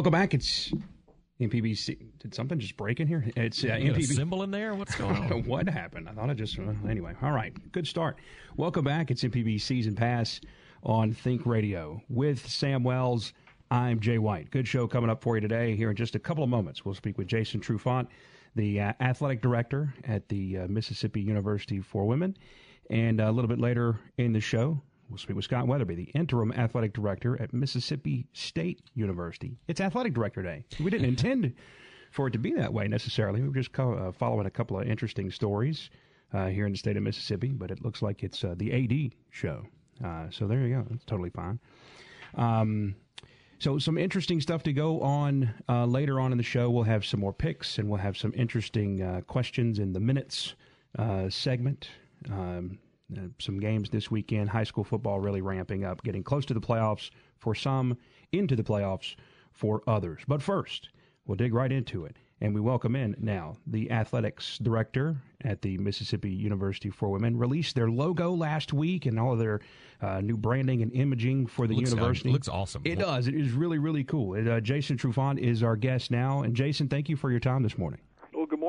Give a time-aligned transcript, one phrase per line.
[0.00, 0.32] Welcome back.
[0.32, 0.72] It's
[1.42, 1.98] MPB.
[2.20, 3.22] Did something just break in here?
[3.36, 4.04] It's uh, MPB.
[4.04, 4.74] symbol in there?
[4.74, 5.44] What's going on?
[5.44, 6.08] what happened?
[6.08, 6.58] I thought it just.
[6.58, 7.52] Uh, anyway, all right.
[7.70, 8.16] Good start.
[8.56, 9.10] Welcome back.
[9.10, 10.40] It's MPB Season Pass
[10.84, 13.34] on Think Radio with Sam Wells.
[13.70, 14.50] I'm Jay White.
[14.50, 15.76] Good show coming up for you today.
[15.76, 18.06] Here in just a couple of moments, we'll speak with Jason Trufant,
[18.56, 22.38] the uh, athletic director at the uh, Mississippi University for Women.
[22.88, 26.10] And uh, a little bit later in the show, we'll speak with Scott Wetherbee, the
[26.14, 29.58] interim athletic director at Mississippi State University.
[29.68, 30.64] It's Athletic Director Day.
[30.78, 31.54] We didn't intend
[32.12, 33.40] for it to be that way necessarily.
[33.40, 35.90] We were just co- uh, following a couple of interesting stories
[36.32, 39.12] uh, here in the state of Mississippi, but it looks like it's uh, the AD
[39.30, 39.64] show.
[40.04, 40.86] Uh, so there you go.
[40.94, 41.58] It's totally fine.
[42.36, 42.94] Um,
[43.58, 46.70] so some interesting stuff to go on uh, later on in the show.
[46.70, 50.54] We'll have some more picks and we'll have some interesting uh, questions in the minutes
[50.98, 51.90] uh, segment.
[52.30, 52.78] Um,
[53.16, 54.48] uh, some games this weekend.
[54.50, 57.96] High school football really ramping up, getting close to the playoffs for some,
[58.32, 59.16] into the playoffs
[59.52, 60.22] for others.
[60.26, 60.90] But first,
[61.26, 62.16] we'll dig right into it.
[62.42, 67.36] And we welcome in now the athletics director at the Mississippi University for Women.
[67.36, 69.60] Released their logo last week and all of their
[70.00, 72.30] uh, new branding and imaging for the Looks- uh, university.
[72.30, 72.80] looks awesome.
[72.86, 73.28] It does.
[73.28, 74.34] It is really, really cool.
[74.34, 76.40] And, uh, Jason Trufant is our guest now.
[76.42, 78.00] And Jason, thank you for your time this morning.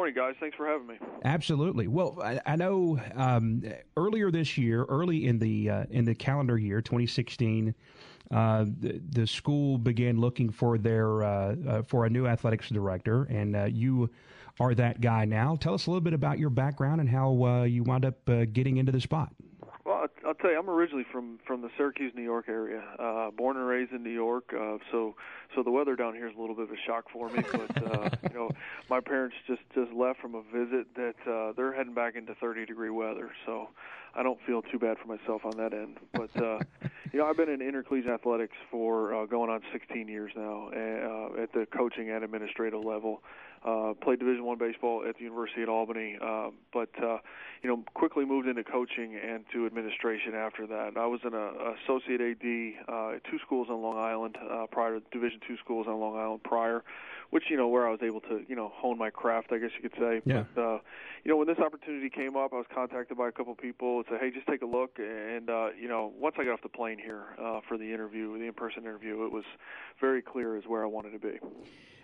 [0.02, 0.34] Morning, guys.
[0.40, 0.96] Thanks for having me.
[1.26, 1.88] Absolutely.
[1.88, 3.62] Well, I, I know um,
[3.96, 7.76] earlier this year, early in the uh, in the calendar year 2016,
[8.32, 13.26] uh, the, the school began looking for their uh, uh, for a new athletics director,
[13.26, 14.10] and uh, you
[14.60, 15.56] are that guy now.
[15.56, 18.78] Tell us a little bit about your background and how uh, you wound up getting
[18.78, 19.31] into the spot.
[19.84, 22.84] Well, I'll- I'll tell you, I'm originally from from the Syracuse, New York area.
[23.00, 25.16] Uh, born and raised in New York, uh, so
[25.56, 27.44] so the weather down here is a little bit of a shock for me.
[27.52, 28.52] But uh, you know,
[28.90, 32.66] my parents just just left from a visit that uh, they're heading back into 30
[32.66, 33.31] degree weather.
[33.46, 33.69] So
[34.14, 35.98] I don't feel too bad for myself on that end.
[36.13, 36.59] But uh,
[37.12, 41.42] you know, I've been in intercollegiate athletics for uh, going on 16 years now, uh,
[41.42, 43.24] at the coaching and administrative level.
[43.64, 47.20] Uh, played Division One baseball at the University at Albany, uh, but uh,
[47.62, 50.98] you know, quickly moved into coaching and to administration after that.
[50.98, 55.00] I was an uh, associate AD uh, at two schools on Long Island uh, prior
[55.00, 56.84] to Division Two schools on Long Island prior,
[57.30, 59.70] which you know where I was able to you know hone my craft, I guess
[59.76, 60.22] you could say.
[60.26, 60.46] Yeah.
[60.56, 60.80] But uh,
[61.24, 64.06] you know, when this opportunity came up, I was contacted by a couple people and
[64.10, 66.70] said, "Hey, just take a look." And uh, you know, once I got off the
[66.70, 69.46] plane here uh, for the interview, the in-person interview, it was
[70.00, 71.38] very clear as where I wanted to be.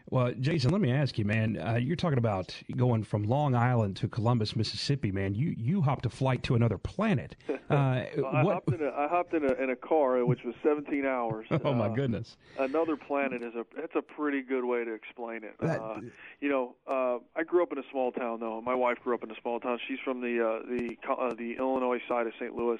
[0.10, 1.58] Well, Jason, let me ask you, man.
[1.60, 5.36] Uh, you're talking about going from Long Island to Columbus, Mississippi, man.
[5.36, 7.36] You you hopped a flight to another planet.
[7.70, 10.56] Uh, Well, I hopped in a I hopped in a in a car which was
[10.64, 11.48] 17 hours.
[11.66, 12.38] Oh my Uh, goodness.
[12.58, 15.54] Another planet is a that's a pretty good way to explain it.
[15.60, 16.00] That- uh,
[16.40, 18.62] you know, uh, I grew up in a small town though.
[18.62, 19.80] My wife grew up in a small town.
[19.86, 22.56] She's from the uh, the uh, the Illinois side of St.
[22.56, 22.80] Louis.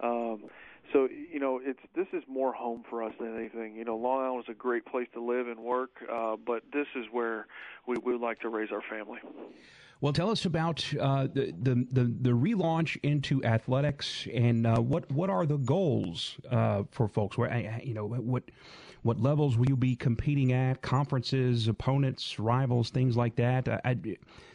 [0.00, 0.44] Um,
[0.92, 3.76] so you know, it's this is more home for us than anything.
[3.76, 6.86] You know, Long Island is a great place to live and work, uh, but this
[6.96, 7.46] is where
[7.86, 9.18] we we would like to raise our family.
[10.00, 15.10] Well, tell us about uh, the, the the the relaunch into athletics and uh, what
[15.12, 17.38] what are the goals uh, for folks?
[17.38, 18.42] Where you know what
[19.02, 20.82] what levels will you be competing at?
[20.82, 23.68] Conferences, opponents, rivals, things like that.
[23.68, 23.96] I, I,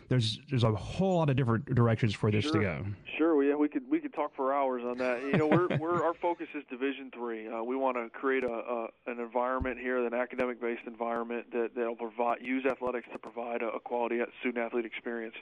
[0.10, 2.86] there's there's a whole lot of different directions for this to go.
[3.18, 5.22] Sure, yeah, we could we could talk for hours on that.
[5.22, 7.48] You know, we're we're our focus is Division Three.
[7.48, 11.76] Uh, we want to create a, a an environment here, an academic based environment that
[11.76, 15.36] that'll provide use athletics to provide a, a quality student athlete experience.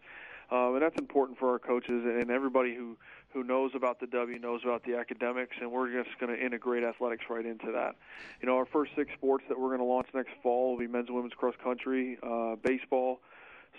[0.51, 2.97] Um, and that's important for our coaches and everybody who
[3.33, 6.83] who knows about the W knows about the academics, and we're just going to integrate
[6.83, 7.95] athletics right into that.
[8.41, 10.87] You know, our first six sports that we're going to launch next fall will be
[10.87, 13.19] men's and women's cross country, uh, baseball,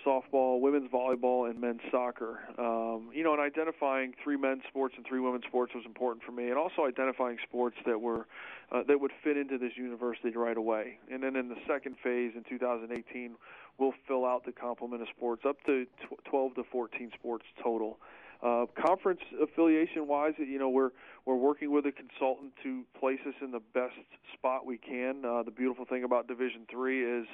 [0.05, 2.39] softball, women's volleyball, and men's soccer.
[2.57, 6.31] Um, you know, and identifying three men's sports and three women's sports was important for
[6.31, 8.27] me, and also identifying sports that were
[8.71, 10.97] uh, that would fit into this university right away.
[11.11, 13.35] And then in the second phase in 2018,
[13.77, 17.97] we'll fill out the complement of sports up to tw- 12 to 14 sports total.
[18.41, 20.91] Uh, conference affiliation wise, you know, we're
[21.25, 23.95] we're working with a consultant to place us in the best
[24.33, 25.25] spot we can.
[25.25, 27.25] Uh, the beautiful thing about Division Three is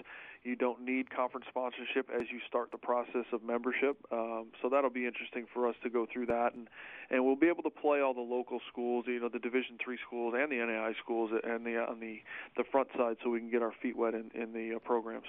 [0.44, 3.98] you don't need conference sponsorship as you start the process of membership.
[4.12, 6.70] Um, so that'll be interesting for us to go through that, and
[7.10, 9.98] and we'll be able to play all the local schools, you know, the Division Three
[10.08, 12.22] schools and the NAI schools, and the on the
[12.56, 15.28] the front side, so we can get our feet wet in in the uh, programs.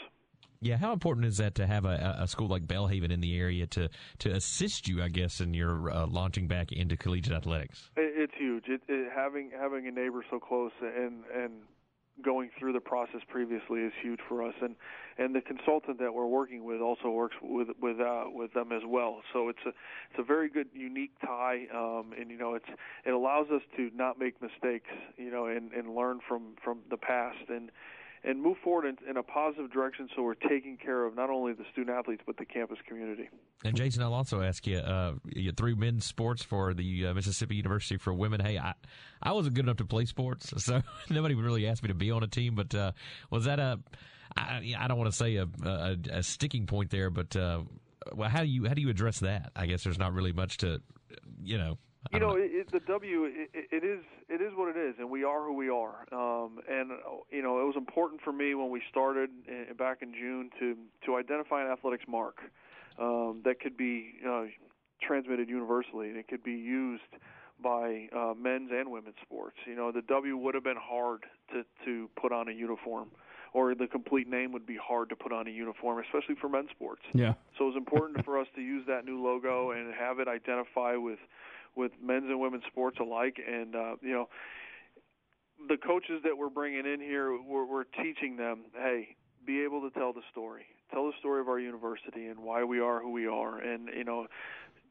[0.60, 3.66] Yeah, how important is that to have a, a school like Belhaven in the area
[3.68, 7.90] to to assist you, I guess, in your uh, launching back into collegiate athletics?
[7.96, 8.64] It's huge.
[8.68, 11.52] It, it, having having a neighbor so close and and
[12.22, 14.76] going through the process previously is huge for us, and
[15.18, 18.82] and the consultant that we're working with also works with with uh, with them as
[18.86, 19.20] well.
[19.32, 22.68] So it's a it's a very good unique tie, um, and you know it's
[23.04, 26.96] it allows us to not make mistakes, you know, and and learn from from the
[26.96, 27.70] past and
[28.24, 31.52] and move forward in, in, a positive direction so we're taking care of not only
[31.52, 33.28] the student athletes but the campus community.
[33.64, 37.56] And Jason, I'll also ask you, uh, you through men's sports for the uh, Mississippi
[37.56, 38.40] University for women.
[38.40, 38.74] Hey, I
[39.22, 42.22] I wasn't good enough to play sports, so nobody really asked me to be on
[42.22, 42.54] a team.
[42.54, 42.92] But uh,
[43.30, 43.78] was that a
[44.36, 47.60] I, I don't want to say a, a, a, sticking point there, but uh,
[48.12, 49.52] well, how do you how do you address that?
[49.54, 50.80] I guess there's not really much to
[51.42, 51.78] you know
[52.12, 55.24] you know, it, the W, it, it is it is what it is, and we
[55.24, 56.06] are who we are.
[56.12, 56.90] Um, and
[57.30, 60.76] you know, it was important for me when we started in, back in June to
[61.06, 62.38] to identify an athletics mark
[62.98, 64.44] um, that could be uh,
[65.02, 67.02] transmitted universally, and it could be used
[67.62, 69.56] by uh, men's and women's sports.
[69.66, 73.10] You know, the W would have been hard to to put on a uniform
[73.54, 76.70] or the complete name would be hard to put on a uniform, especially for men's
[76.70, 77.02] sports.
[77.14, 77.34] Yeah.
[77.56, 80.96] So it was important for us to use that new logo and have it identify
[80.96, 81.20] with
[81.76, 83.36] with men's and women's sports alike.
[83.46, 84.28] And uh, you know,
[85.68, 89.16] the coaches that we're bringing in here, we're, we're teaching them, hey,
[89.46, 92.80] be able to tell the story, tell the story of our university and why we
[92.80, 94.26] are who we are, and you know.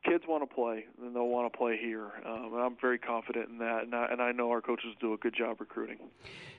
[0.06, 2.12] Kids want to play, and they'll want to play here.
[2.26, 5.14] Um, and I'm very confident in that, and I, and I know our coaches do
[5.14, 5.96] a good job recruiting.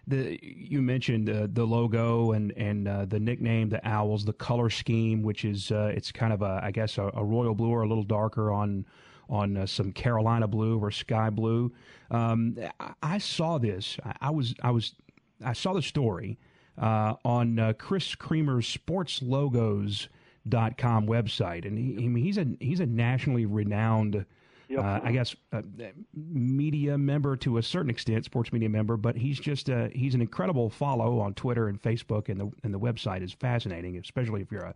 [0.06, 4.70] The you mentioned uh, the logo and and uh, the nickname, the owls, the color
[4.70, 7.82] scheme, which is uh, it's kind of a I guess a, a royal blue or
[7.82, 8.87] a little darker on
[9.29, 11.73] on uh, some Carolina blue or sky blue.
[12.11, 12.56] Um,
[13.03, 13.99] I, saw this.
[14.05, 14.94] I, I, was I was
[15.44, 16.38] I saw the story
[16.79, 22.81] uh, on uh, Chris Creamer's sports sportslogos.com website, and he, I mean, he's a he's
[22.81, 24.25] a nationally renowned.
[24.76, 25.62] Uh, I guess uh,
[26.15, 30.20] media member to a certain extent, sports media member, but he's just uh, he's an
[30.20, 34.50] incredible follow on Twitter and Facebook, and the and the website is fascinating, especially if
[34.50, 34.75] you're a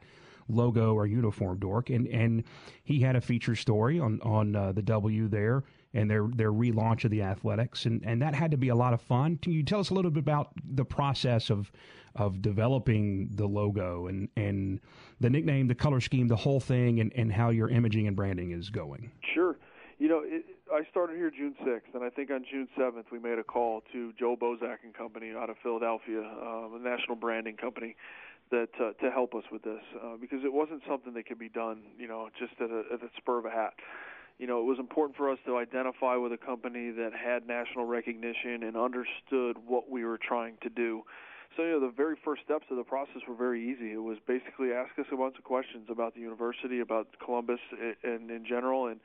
[0.48, 2.44] logo or uniform dork, and and
[2.84, 5.64] he had a feature story on on uh, the W there
[5.94, 8.92] and their their relaunch of the athletics, and and that had to be a lot
[8.92, 9.38] of fun.
[9.40, 11.70] Can you tell us a little bit about the process of
[12.16, 14.80] of developing the logo and and
[15.20, 18.50] the nickname, the color scheme, the whole thing, and and how your imaging and branding
[18.50, 19.10] is going?
[19.34, 19.56] Sure.
[19.98, 23.18] You know, it, I started here June 6th, and I think on June 7th we
[23.18, 27.56] made a call to Joe Bosack and Company out of Philadelphia, uh, a national branding
[27.56, 27.96] company,
[28.50, 31.48] that uh, to help us with this uh, because it wasn't something that could be
[31.48, 33.74] done, you know, just at a, at the spur of a hat.
[34.38, 37.86] You know, it was important for us to identify with a company that had national
[37.86, 41.02] recognition and understood what we were trying to do.
[41.56, 43.92] So, you know, the very first steps of the process were very easy.
[43.92, 47.58] It was basically ask us a bunch of questions about the university, about Columbus,
[48.04, 49.00] and in general, and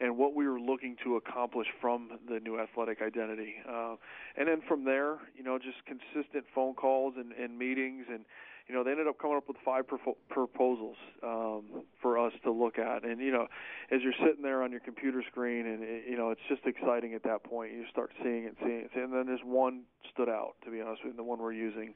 [0.00, 3.54] and what we were looking to accomplish from the new athletic identity.
[3.68, 3.96] Uh,
[4.36, 8.24] and then from there, you know, just consistent phone calls and, and meetings and
[8.68, 9.84] you know, they ended up coming up with five
[10.28, 13.02] proposals um, for us to look at.
[13.02, 13.46] And you know,
[13.90, 17.22] as you're sitting there on your computer screen, and you know, it's just exciting at
[17.22, 17.72] that point.
[17.72, 20.56] You start seeing it, seeing it, and then there's one stood out.
[20.64, 21.94] To be honest with you, the one we're using.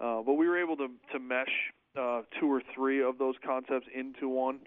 [0.00, 3.86] Uh, but we were able to to mesh uh, two or three of those concepts
[3.94, 4.60] into one.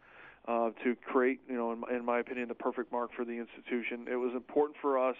[0.48, 3.34] Uh, to create, you know, in my, in my opinion, the perfect mark for the
[3.34, 4.08] institution.
[4.12, 5.16] It was important for us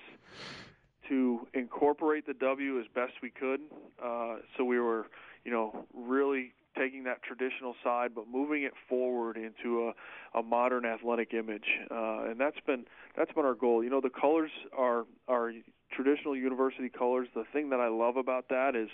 [1.10, 3.60] to incorporate the W as best we could.
[4.04, 5.06] Uh, so we were
[5.44, 10.86] you know, really taking that traditional side but moving it forward into a, a modern
[10.86, 11.66] athletic image.
[11.90, 12.86] Uh, and that's been
[13.18, 13.84] that's been our goal.
[13.84, 15.52] You know, the colors are are
[15.92, 17.28] traditional university colors.
[17.36, 18.90] The thing that I love about that is,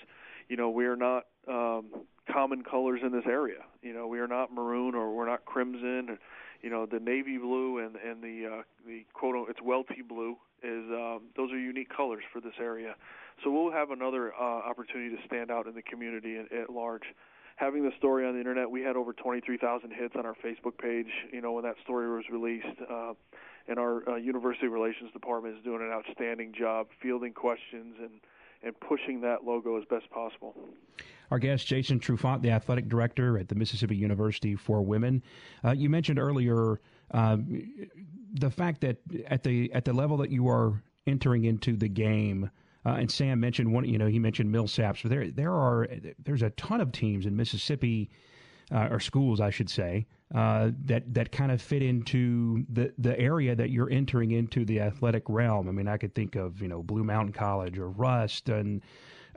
[0.50, 1.86] you know, we are not um,
[2.32, 3.60] common colors in this area.
[3.82, 6.10] You know, we are not maroon or we're not crimson.
[6.10, 6.18] Or,
[6.62, 10.86] you know, the navy blue and and the uh, the quote it's Welty blue is
[10.92, 12.96] um, those are unique colors for this area.
[13.44, 17.03] So we'll have another uh, opportunity to stand out in the community at, at large.
[17.58, 21.08] Having the story on the internet, we had over 23,000 hits on our Facebook page.
[21.32, 23.13] You know when that story was released, uh,
[23.67, 28.20] and our uh, university relations department is doing an outstanding job fielding questions and
[28.63, 30.56] and pushing that logo as best possible.
[31.29, 35.22] Our guest, Jason Trufant, the athletic director at the Mississippi University for Women.
[35.63, 36.79] Uh, you mentioned earlier
[37.12, 37.38] uh,
[38.34, 42.50] the fact that at the at the level that you are entering into the game.
[42.88, 43.84] Uh, and Sam mentioned one.
[43.84, 45.01] You know, he mentioned Millsaps.
[45.01, 45.89] But there, there are
[46.24, 48.10] there's a ton of teams in Mississippi,
[48.72, 53.20] uh, or schools, I should say, uh, that that kind of fit into the the
[53.20, 55.67] area that you're entering into the athletic realm.
[55.67, 58.82] I mean, I could think of you know Blue Mountain College or Rust and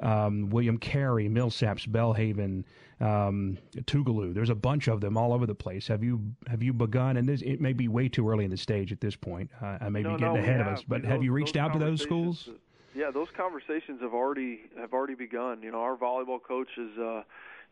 [0.00, 2.62] um, William Carey, Millsaps, Belhaven,
[3.00, 4.32] um, Tougaloo.
[4.32, 5.88] There's a bunch of them all over the place.
[5.88, 7.16] Have you have you begun?
[7.16, 9.50] And this, it may be way too early in the stage at this point.
[9.60, 11.56] Uh, I may no, be getting no, ahead of us, but those, have you reached
[11.56, 12.48] out to those schools?
[12.94, 15.62] Yeah, those conversations have already have already begun.
[15.62, 17.22] You know, our volleyball coach is, uh,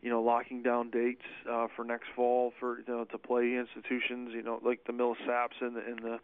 [0.01, 4.31] you know, locking down dates uh, for next fall for you know to play institutions.
[4.33, 6.19] You know, like the Millsaps and the, and the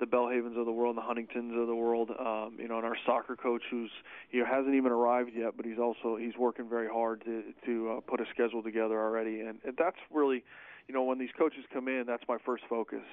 [0.00, 2.10] the Belhavens of the world, the Huntingdons of the world.
[2.18, 3.90] Um, you know, and our soccer coach, who's
[4.30, 7.90] you know hasn't even arrived yet, but he's also he's working very hard to to
[7.90, 10.42] uh, put a schedule together already, and, and that's really,
[10.88, 13.04] you know, when these coaches come in, that's my first focus.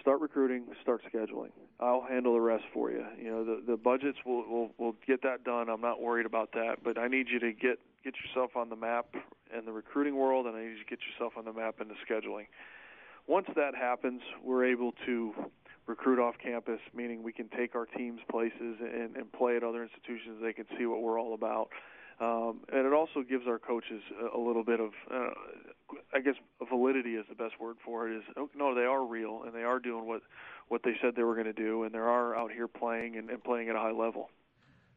[0.00, 1.50] Start recruiting, start scheduling.
[1.80, 3.04] I'll handle the rest for you.
[3.20, 5.68] You know, the the budgets will will will get that done.
[5.68, 8.76] I'm not worried about that, but I need you to get get yourself on the
[8.76, 9.06] map
[9.56, 11.88] in the recruiting world, and I need you to get yourself on the map in
[11.88, 12.46] the scheduling.
[13.26, 15.34] Once that happens, we're able to
[15.86, 19.82] recruit off campus, meaning we can take our teams places and, and play at other
[19.82, 20.38] institutions.
[20.42, 21.68] They can see what we're all about.
[22.20, 25.30] Um, and it also gives our coaches a, a little bit of, uh,
[26.12, 26.34] I guess,
[26.68, 28.16] validity is the best word for it.
[28.16, 30.22] Is oh, no, they are real and they are doing what
[30.68, 33.30] what they said they were going to do, and they are out here playing and,
[33.30, 34.30] and playing at a high level.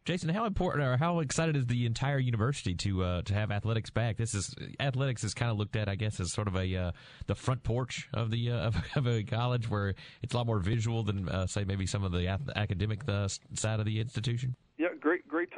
[0.04, 3.92] Jason, how important or how excited is the entire university to uh, to have athletics
[3.92, 4.18] back?
[4.18, 6.92] This is athletics is kind of looked at, I guess, as sort of a uh,
[7.28, 9.94] the front porch of the uh, of, of a college where
[10.24, 13.80] it's a lot more visual than uh, say maybe some of the academic uh, side
[13.80, 14.56] of the institution.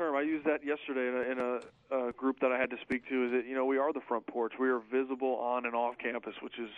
[0.04, 0.16] Yeah, great, great term.
[0.16, 3.08] I used that yesterday in a, in a, a group that I had to speak
[3.10, 3.26] to.
[3.26, 4.54] Is that you know we are the front porch.
[4.60, 6.70] We are visible on and off campus, which is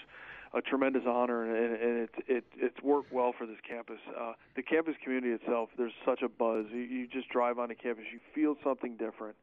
[0.53, 3.99] a tremendous honor, and, and it, it it's worked well for this campus.
[4.19, 6.65] Uh, the campus community itself, there's such a buzz.
[6.71, 9.35] You, you just drive onto campus, you feel something different.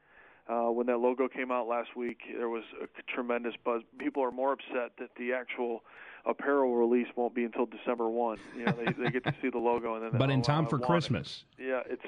[0.48, 3.82] Uh, when that logo came out last week, there was a tremendous buzz.
[3.98, 5.84] People are more upset that the actual
[6.26, 8.38] apparel release won't be until December one.
[8.56, 10.66] You know, they, they get to see the logo, and then But oh, in time
[10.66, 10.86] I for want it.
[10.92, 11.44] Christmas.
[11.58, 12.04] Yeah, it's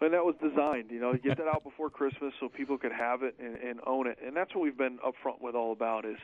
[0.00, 3.22] and that was designed, you know, get that out before Christmas so people could have
[3.22, 4.18] it and, and own it.
[4.24, 6.18] And that's what we've been upfront with all about is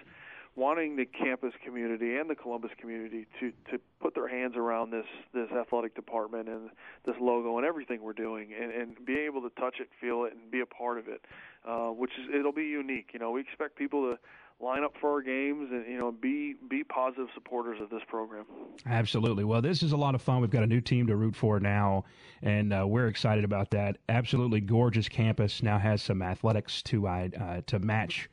[0.56, 5.06] wanting the campus community and the Columbus community to to put their hands around this
[5.32, 6.70] this athletic department and
[7.04, 10.32] this logo and everything we're doing and and be able to touch it, feel it,
[10.32, 11.20] and be a part of it,
[11.66, 13.10] uh, which is it'll be unique.
[13.12, 14.18] You know, we expect people to
[14.60, 18.44] line up for our games and you know be be positive supporters of this program.
[18.86, 19.44] Absolutely.
[19.44, 20.40] Well, this is a lot of fun.
[20.40, 22.04] We've got a new team to root for now,
[22.42, 23.98] and uh, we're excited about that.
[24.08, 28.28] Absolutely gorgeous campus now has some athletics to uh, to match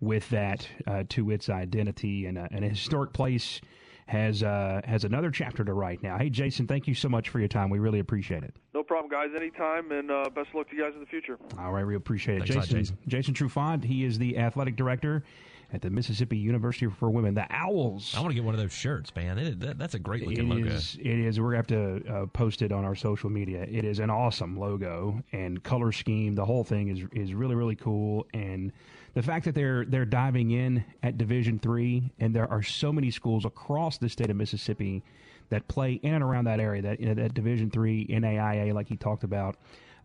[0.00, 3.60] with that uh, to its identity, and, uh, and a historic place
[4.06, 6.16] has uh, has another chapter to write now.
[6.16, 7.70] Hey, Jason, thank you so much for your time.
[7.70, 8.54] We really appreciate it.
[8.72, 9.30] No problem, guys.
[9.34, 11.38] Anytime, and uh, best of luck to you guys in the future.
[11.58, 12.48] All right, we appreciate it.
[12.48, 15.24] Thanks a lot, Jason, Jason Trufant, he is the athletic director
[15.72, 18.14] at the Mississippi University for Women, the Owls.
[18.16, 19.38] I want to get one of those shirts, man.
[19.38, 20.66] It, that, that's a great It looking logo.
[20.66, 20.96] is.
[21.00, 21.40] It is.
[21.40, 23.62] We're going to have to uh, post it on our social media.
[23.62, 26.34] It is an awesome logo and color scheme.
[26.34, 28.26] The whole thing is is really really cool.
[28.32, 28.72] And
[29.14, 33.10] the fact that they're they're diving in at Division three, and there are so many
[33.10, 35.02] schools across the state of Mississippi
[35.48, 36.82] that play in and around that area.
[36.82, 39.56] That you know, that Division three NAIA, like he talked about.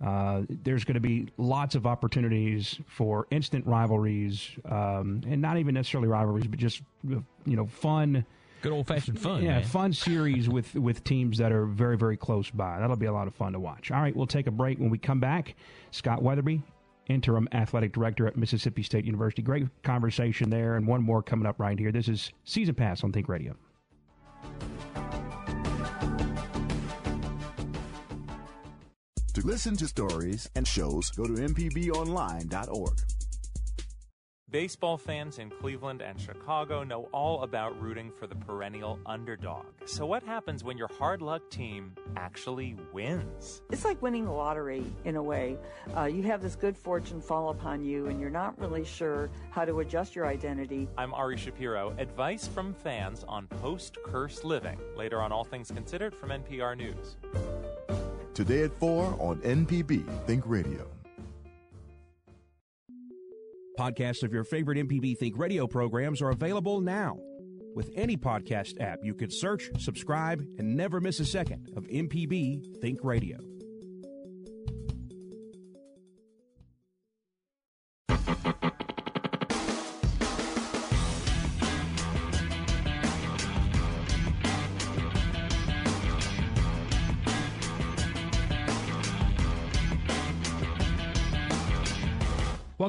[0.04, 5.76] Uh, there's going to be lots of opportunities for instant rivalries, um, and not even
[5.76, 8.26] necessarily rivalries, but just you know fun
[8.62, 9.44] Good old fashioned fun.
[9.44, 9.64] yeah, man.
[9.64, 12.80] fun series with with teams that are very very close by.
[12.80, 13.92] That'll be a lot of fun to watch.
[13.92, 14.80] All right, we'll take a break.
[14.80, 15.56] When we come back,
[15.92, 16.62] Scott Wetherbee,
[17.08, 19.42] interim athletic director at Mississippi State University.
[19.42, 21.92] Great conversation there, and one more coming up right here.
[21.92, 23.56] This is Season Pass on Think Radio.
[29.42, 33.00] To listen to stories and shows, go to mpbonline.org.
[34.52, 39.66] Baseball fans in Cleveland and Chicago know all about rooting for the perennial underdog.
[39.86, 43.64] So, what happens when your hard luck team actually wins?
[43.72, 45.58] It's like winning the lottery in a way.
[45.98, 49.66] Uh, you have this good fortune fall upon you, and you're not really sure how
[49.66, 50.88] to adjust your identity.
[51.00, 51.96] I'm Ari Shapiro.
[51.98, 54.78] Advice from fans on post curse living.
[54.96, 57.16] Later on All Things Considered from NPR News.
[58.34, 60.88] Today at 4 on MPB Think Radio.
[63.78, 67.18] Podcasts of your favorite MPB Think Radio programs are available now.
[67.74, 72.82] With any podcast app, you can search, subscribe, and never miss a second of MPB
[72.82, 73.38] Think Radio.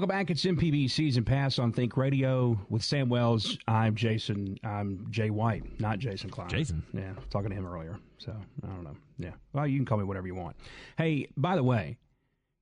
[0.03, 0.31] Welcome back.
[0.33, 3.57] It's MPB Season Pass on Think Radio with Sam Wells.
[3.69, 4.59] I'm Jason.
[4.65, 6.49] I'm Jay White, not Jason Klein.
[6.49, 6.83] Jason.
[6.93, 7.97] Yeah, talking to him earlier.
[8.19, 8.97] So I don't know.
[9.17, 9.31] Yeah.
[9.53, 10.57] Well, you can call me whatever you want.
[10.99, 11.99] Hey, by the way,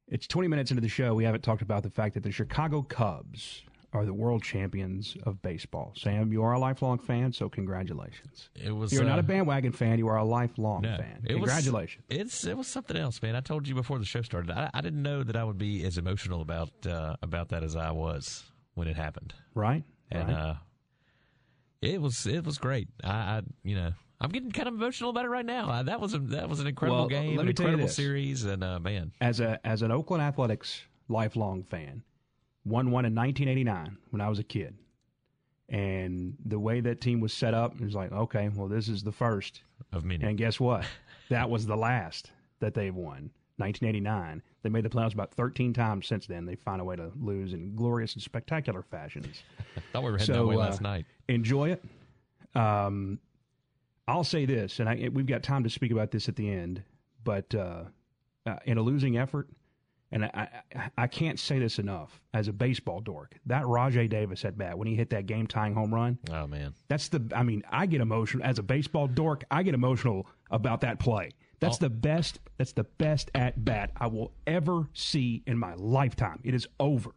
[0.07, 1.15] it's 20 minutes into the show.
[1.15, 5.43] We haven't talked about the fact that the Chicago Cubs are the world champions of
[5.43, 5.93] baseball.
[5.97, 8.51] Sam, you are a lifelong fan, so congratulations.
[8.55, 8.93] It was.
[8.93, 9.99] You're uh, not a bandwagon fan.
[9.99, 11.25] You are a lifelong no, fan.
[11.25, 12.05] it was- Congratulations.
[12.09, 13.35] it's it was something else, man.
[13.35, 14.51] I told you before the show started.
[14.51, 17.77] I, I didn't know that I would be as emotional about uh, about that as
[17.77, 18.45] I was
[18.75, 19.85] when it happened, right?
[20.11, 20.37] and right.
[20.37, 20.55] uh,
[21.83, 22.89] it was it was great.
[23.03, 23.93] I, I you know.
[24.23, 25.71] I'm getting kind of emotional about it right now.
[25.71, 27.73] Uh, that was a, that was an incredible Well, game, let an me tell you
[27.73, 32.03] incredible series, and uh, man, as a as an Oakland Athletics lifelong fan,
[32.71, 34.75] won one in 1989 when I was a kid,
[35.69, 39.03] and the way that team was set up, it was like, okay, well, this is
[39.03, 39.63] the first,
[39.93, 40.25] of many.
[40.25, 40.85] and guess what?
[41.29, 43.31] that was the last that they've won.
[43.61, 44.43] 1989.
[44.63, 46.47] They made the playoffs about 13 times since then.
[46.47, 49.43] They find a way to lose in glorious and spectacular fashions.
[49.93, 51.05] thought we were heading So, that way uh, last night.
[51.29, 51.85] Enjoy it.
[52.55, 53.19] Um,
[54.09, 56.83] I'll say this, and I, we've got time to speak about this at the end,
[57.23, 57.85] but uh,
[58.47, 59.49] uh, in a losing effort,
[60.13, 64.45] and I, I, I can't say this enough as a baseball dork, that Rajai Davis
[64.45, 67.43] at bat when he hit that game tying home run, Oh man, that's the, I
[67.43, 71.31] mean, I get emotional as a baseball dork, I get emotional about that play.
[71.61, 71.81] That's Oh.
[71.87, 76.41] the best, that's the best at bat I will ever see in my lifetime.
[76.43, 77.11] It is over.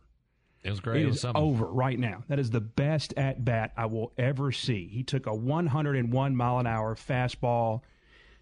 [0.64, 1.00] it was great.
[1.02, 1.42] It It was is something.
[1.42, 2.24] over right now.
[2.28, 4.88] That is the best at bat I will ever see.
[4.88, 7.82] He took a 101 mile an hour fastball,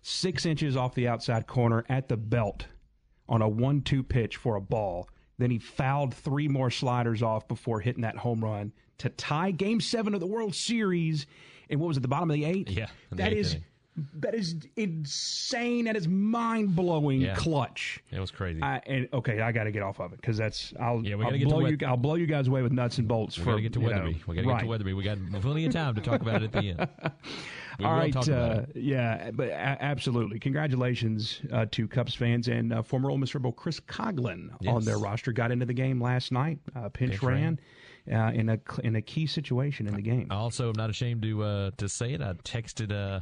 [0.01, 2.65] six inches off the outside corner at the belt
[3.31, 5.09] on a 1 2 pitch for a ball.
[5.39, 9.81] Then he fouled three more sliders off before hitting that home run to tie game
[9.81, 11.25] seven of the World Series.
[11.71, 12.69] And what was it, the bottom of the eighth?
[12.69, 13.53] Yeah, That is.
[13.53, 13.65] inning.
[14.19, 15.83] That is insane.
[15.85, 17.35] That is mind blowing Yeah.
[17.35, 18.01] clutch.
[18.09, 18.61] It was crazy.
[18.61, 21.23] I, and okay, I got to get off of it because that's I'll, Yeah, we
[21.25, 21.77] I'll gotta get to blow you.
[21.85, 23.37] I'll blow you guys away with nuts and bolts.
[23.37, 24.27] we got to get to you know, Wetherbee.
[24.27, 24.59] we got to right.
[24.61, 24.95] get to Wetherbee.
[24.95, 26.87] We got plenty of time to talk about it at the end.
[27.81, 30.37] We All right, uh, yeah, but a- absolutely.
[30.37, 34.99] Congratulations uh, to Cubs fans and uh, former Ole Miss Rebel Chris Coghlan on their
[34.99, 35.31] roster.
[35.31, 36.59] Got into the game last night.
[36.75, 37.59] Uh, pinch, Pinch ran.
[38.11, 40.27] Uh, in a in a key situation in the game.
[40.29, 42.21] Also, I'm not ashamed to uh, to say it.
[42.21, 43.21] I texted uh,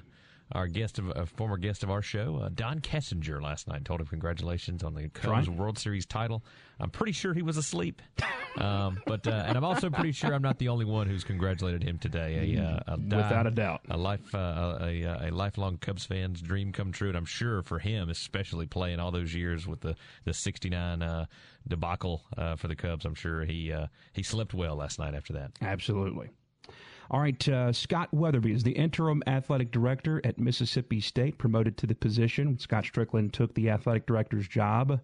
[0.52, 3.86] our guest of a former guest of our show, uh, Don Kessinger, last night.
[3.86, 5.58] Told him congratulations on the Cubs right.
[5.58, 6.44] World Series title.
[6.80, 8.02] I'm pretty sure he was asleep,
[8.58, 11.84] um, but uh, and I'm also pretty sure I'm not the only one who's congratulated
[11.84, 12.56] him today.
[12.56, 13.82] A, uh, a Without a doubt.
[13.90, 17.62] a life uh, a, a, a lifelong Cubs fan's dream come true, and I'm sure
[17.64, 21.26] for him, especially playing all those years with the the '69 uh,
[21.68, 25.34] debacle uh, for the Cubs, I'm sure he uh, he slept well last night after
[25.34, 25.52] that.
[25.62, 26.30] Absolutely.
[27.12, 31.88] All right, uh, Scott Wetherbee is the interim athletic director at Mississippi State, promoted to
[31.88, 32.60] the position.
[32.60, 35.02] Scott Stricklin took the athletic director's job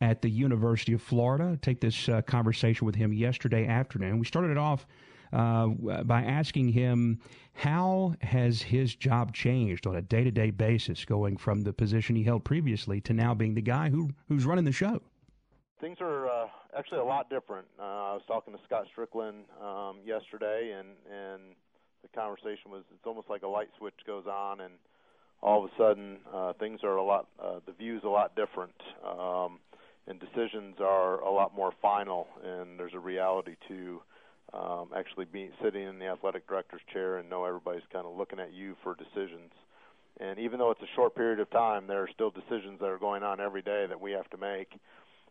[0.00, 1.58] at the University of Florida.
[1.60, 4.18] Take this uh, conversation with him yesterday afternoon.
[4.18, 4.86] We started it off
[5.34, 5.68] uh,
[6.04, 7.20] by asking him
[7.52, 12.44] how has his job changed on a day-to-day basis, going from the position he held
[12.44, 15.02] previously to now being the guy who who's running the show.
[15.80, 17.66] things are uh, actually a lot different.
[17.78, 21.42] Uh, I was talking to Scott Stricklin um, yesterday, and and
[22.02, 24.74] the conversation was it's almost like a light switch goes on, and
[25.42, 28.74] all of a sudden uh, things are a lot uh, the views a lot different,
[29.06, 29.58] um,
[30.06, 34.00] and decisions are a lot more final, and there's a reality to
[34.52, 38.40] um, actually being sitting in the athletic director's chair and know everybody's kind of looking
[38.40, 39.52] at you for decisions.
[40.20, 42.98] And even though it's a short period of time, there are still decisions that are
[42.98, 44.68] going on every day that we have to make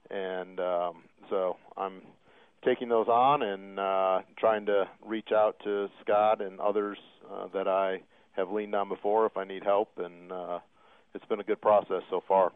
[0.09, 2.01] and um, so I'm
[2.63, 6.97] taking those on and uh, trying to reach out to Scott and others
[7.31, 8.01] uh, that I
[8.33, 10.59] have leaned on before if I need help, and uh,
[11.13, 12.51] it's been a good process so far.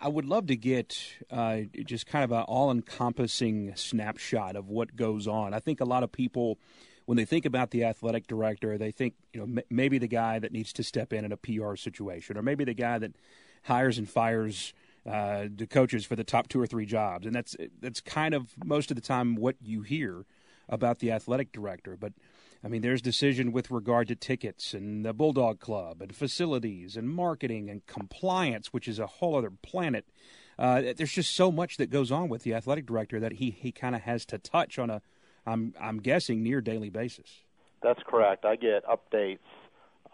[0.00, 0.98] I would love to get
[1.30, 5.52] uh, just kind of an all encompassing snapshot of what goes on.
[5.52, 6.58] I think a lot of people,
[7.04, 10.38] when they think about the athletic director, they think, you know, m- maybe the guy
[10.38, 13.12] that needs to step in in a PR situation, or maybe the guy that
[13.64, 14.72] hires and fires
[15.06, 17.26] uh, the coaches for the top two or three jobs.
[17.26, 20.24] And that's, that's kind of most of the time what you hear
[20.68, 21.96] about the athletic director.
[21.96, 22.12] But
[22.64, 27.08] I mean, there's decision with regard to tickets and the Bulldog Club and facilities and
[27.08, 30.04] marketing and compliance, which is a whole other planet.
[30.58, 33.70] Uh, there's just so much that goes on with the athletic director that he, he
[33.70, 35.02] kind of has to touch on a,
[35.46, 37.42] I'm I'm guessing near daily basis.
[37.82, 38.44] That's correct.
[38.44, 39.38] I get updates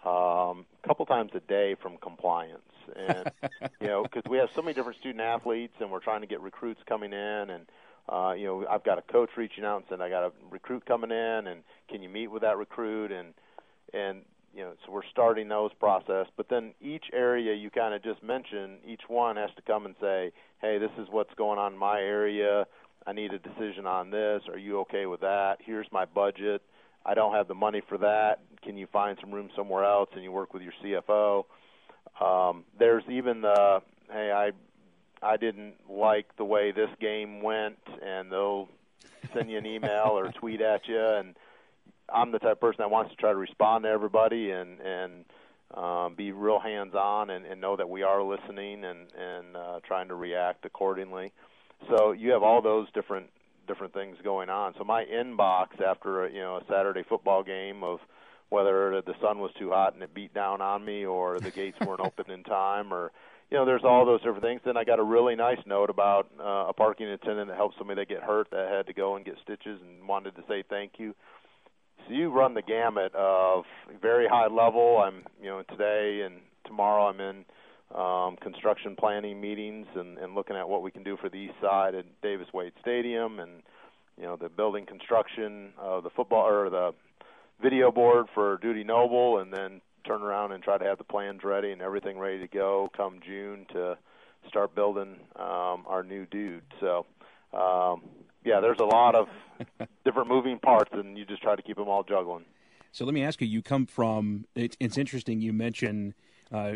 [0.04, 2.60] um, a couple times a day from compliance,
[2.94, 3.30] and
[3.80, 6.40] you know, because we have so many different student athletes, and we're trying to get
[6.40, 7.66] recruits coming in, and
[8.08, 10.84] uh, you know, I've got a coach reaching out and saying I got a recruit
[10.86, 13.34] coming in, and can you meet with that recruit, and
[13.92, 14.22] and
[14.54, 16.26] you know, so we're starting those process.
[16.36, 19.94] But then each area you kind of just mentioned, each one has to come and
[20.00, 22.66] say, hey, this is what's going on in my area.
[23.06, 24.42] I need a decision on this.
[24.48, 25.56] Are you okay with that?
[25.64, 26.62] Here's my budget.
[27.04, 28.40] I don't have the money for that.
[28.62, 30.10] Can you find some room somewhere else?
[30.14, 31.44] And you work with your CFO.
[32.20, 34.52] Um, there's even the hey, I
[35.22, 38.68] I didn't like the way this game went, and they'll
[39.34, 41.00] send you an email or tweet at you.
[41.00, 41.36] And
[42.12, 45.24] I'm the type of person that wants to try to respond to everybody and and
[45.74, 50.08] um, be real hands-on and, and know that we are listening and and uh, trying
[50.08, 51.32] to react accordingly.
[51.88, 53.30] So you have all those different
[53.66, 54.74] different things going on.
[54.76, 58.00] So my inbox after a, you know a Saturday football game of
[58.52, 61.78] whether the sun was too hot and it beat down on me or the gates
[61.80, 63.10] weren't open in time or
[63.50, 64.60] you know there's all those different things.
[64.64, 68.00] Then i got a really nice note about uh, a parking attendant that helped somebody
[68.02, 70.92] that get hurt that had to go and get stitches and wanted to say thank
[70.98, 71.14] you.
[72.06, 73.64] So you run the gamut of
[74.00, 75.02] very high level.
[75.04, 77.44] I'm you know today and tomorrow i'm in
[77.94, 81.54] um, construction planning meetings and, and looking at what we can do for the east
[81.60, 83.62] side at Davis Wade Stadium and
[84.16, 86.94] you know the building construction of the football or the
[87.62, 91.44] video board for Dudy Noble and then turn around and try to have the plans
[91.44, 93.96] ready and everything ready to go come June to
[94.48, 96.60] start building um, our new Dudy.
[96.80, 97.06] So
[97.52, 98.02] um,
[98.44, 99.28] yeah, there's a lot of
[100.04, 102.44] different moving parts and you just try to keep them all juggling.
[102.90, 106.14] So let me ask you, you come from, it, it's interesting you mentioned–
[106.52, 106.74] uh,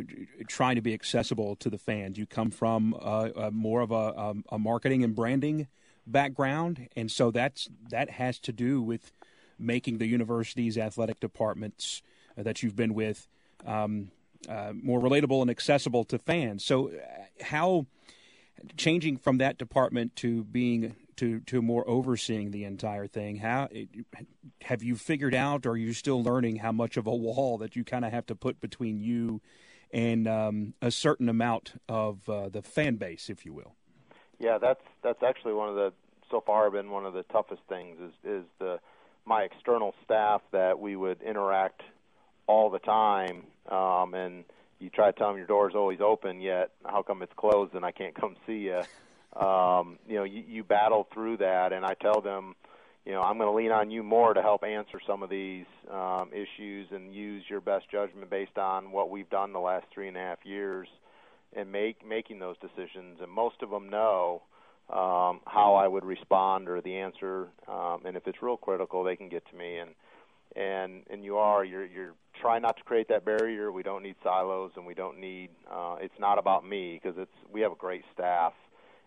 [0.48, 2.18] trying to be accessible to the fans.
[2.18, 5.68] You come from uh, a more of a, a, a, marketing and branding
[6.06, 9.12] background, and so that's that has to do with
[9.58, 12.02] making the university's athletic departments
[12.38, 13.28] uh, that you've been with
[13.64, 14.10] um,
[14.48, 16.64] uh, more relatable and accessible to fans.
[16.64, 17.86] So, uh, how
[18.76, 23.68] changing from that department to being to to more overseeing the entire thing how
[24.62, 27.76] have you figured out or are you still learning how much of a wall that
[27.76, 29.40] you kind of have to put between you
[29.92, 33.74] and um, a certain amount of uh, the fan base, if you will.
[34.38, 35.92] Yeah, that's that's actually one of the
[36.30, 38.78] so far been one of the toughest things is is the
[39.26, 41.82] my external staff that we would interact
[42.46, 44.44] all the time, um, and
[44.78, 47.74] you try to tell them your door is always open, yet how come it's closed
[47.74, 48.82] and I can't come see you?
[49.38, 52.54] Um, you know, you, you battle through that, and I tell them
[53.06, 55.64] you know, I'm going to lean on you more to help answer some of these
[55.90, 60.08] um, issues and use your best judgment based on what we've done the last three
[60.08, 60.88] and a half years
[61.54, 63.18] and make making those decisions.
[63.22, 64.42] And most of them know
[64.90, 67.48] um, how I would respond or the answer.
[67.68, 69.78] Um, and if it's real critical, they can get to me.
[69.78, 69.90] And
[70.54, 73.72] and and you are you're you're trying not to create that barrier.
[73.72, 75.50] We don't need silos, and we don't need.
[75.70, 78.52] Uh, it's not about me because it's we have a great staff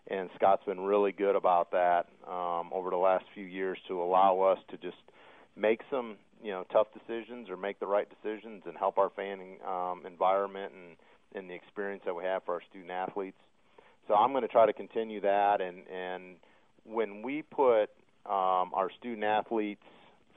[0.09, 4.41] and Scott's been really good about that um, over the last few years to allow
[4.41, 4.97] us to just
[5.55, 9.39] make some you know tough decisions or make the right decisions and help our fan
[9.67, 10.95] um, environment and
[11.35, 13.37] and the experience that we have for our student athletes.
[14.09, 16.35] So I'm going to try to continue that and and
[16.83, 17.91] when we put
[18.25, 19.83] um, our student athletes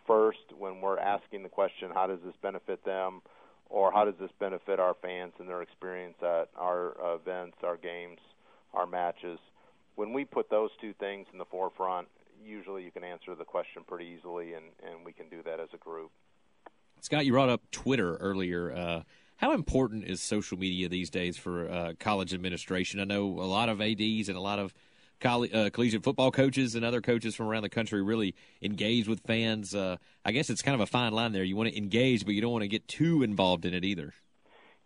[0.07, 3.23] first when we're asking the question how does this benefit them
[3.71, 8.19] or how does this benefit our fans and their experience at our events, our games,
[8.75, 9.39] our matches
[9.95, 12.09] when we put those two things in the forefront,
[12.45, 15.69] usually you can answer the question pretty easily, and, and we can do that as
[15.75, 16.11] a group.
[17.01, 18.73] Scott, you brought up Twitter earlier.
[18.73, 19.03] Uh,
[19.43, 23.01] how important is social media these days for uh, college administration?
[23.01, 24.73] I know a lot of ADs and a lot of
[25.25, 29.75] uh, collegiate football coaches and other coaches from around the country really engage with fans.
[29.75, 31.43] Uh, I guess it's kind of a fine line there.
[31.43, 34.15] You want to engage, but you don't want to get too involved in it either.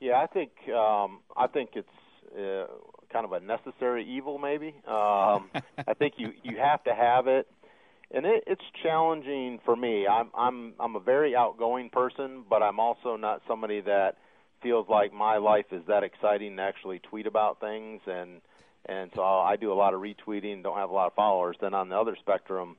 [0.01, 1.88] Yeah, I think um, I think it's
[2.35, 2.66] uh,
[3.12, 4.75] kind of a necessary evil, maybe.
[4.87, 5.51] Um,
[5.87, 7.47] I think you you have to have it,
[8.11, 10.07] and it, it's challenging for me.
[10.07, 14.16] I'm I'm I'm a very outgoing person, but I'm also not somebody that
[14.62, 18.40] feels like my life is that exciting to actually tweet about things, and
[18.87, 21.57] and so I do a lot of retweeting, don't have a lot of followers.
[21.61, 22.77] Then on the other spectrum.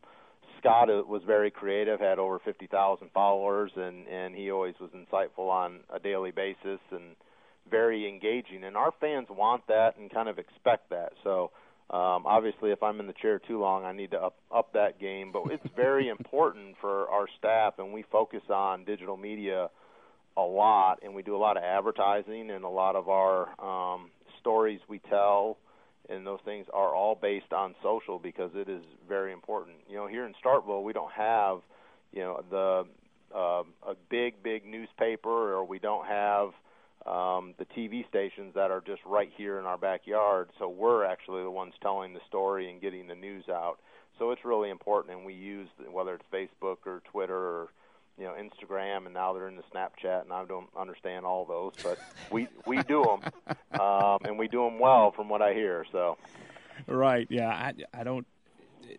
[0.60, 5.82] Scott was very creative, had over 50,000 followers, and and he always was insightful on
[5.94, 7.16] a daily basis, and
[7.70, 11.14] very engaging, and our fans want that and kind of expect that.
[11.24, 11.52] So
[11.90, 15.00] um, obviously, if I'm in the chair too long, I need to up up that
[15.00, 15.32] game.
[15.32, 19.70] But it's very important for our staff, and we focus on digital media
[20.38, 24.12] a lot, and we do a lot of advertising, and a lot of our um,
[24.40, 25.58] stories we tell
[26.10, 29.76] and those things are all based on social because it is very important.
[29.90, 31.60] You know, here in Starkville, we don't have,
[32.12, 32.84] you know, the
[33.36, 36.48] uh, a big big newspaper, or we don't have
[37.06, 40.50] um, the TV stations that are just right here in our backyard.
[40.60, 43.78] So we're actually the ones telling the story and getting the news out.
[44.18, 47.68] So it's really important, and we use whether it's Facebook or Twitter or
[48.18, 51.74] you know Instagram, and now they're in the Snapchat, and I don't understand all those,
[51.84, 52.00] but
[52.32, 55.86] we we do them, um, and we do them well, from what I hear.
[55.92, 56.18] So,
[56.88, 58.26] right, yeah, I I don't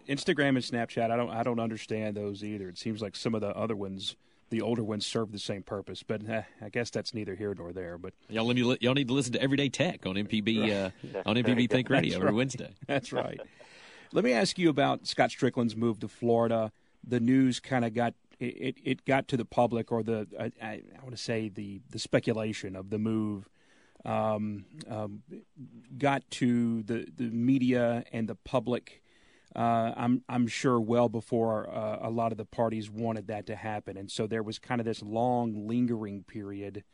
[0.09, 2.68] Instagram and Snapchat, I don't I don't understand those either.
[2.68, 4.16] It seems like some of the other ones,
[4.50, 6.02] the older ones, serve the same purpose.
[6.02, 7.98] But eh, I guess that's neither here nor there.
[7.98, 10.90] But y'all let me y'all need to listen to Everyday Tech on MPB uh,
[11.26, 12.35] on MPB Think Radio every right.
[12.35, 12.70] Wednesday.
[12.87, 13.40] That's right.
[14.12, 16.72] let me ask you about Scott Stricklin's move to Florida.
[17.07, 20.83] The news kind of got it, it got to the public, or the I, I
[21.03, 23.48] want to say the the speculation of the move
[24.05, 25.22] um, um,
[25.96, 29.03] got to the the media and the public.
[29.57, 33.57] Uh, I'm I'm sure well before uh, a lot of the parties wanted that to
[33.57, 36.85] happen, and so there was kind of this long lingering period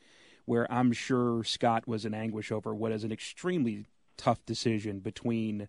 [0.46, 5.68] where I'm sure Scott was in anguish over what is an extremely tough decision between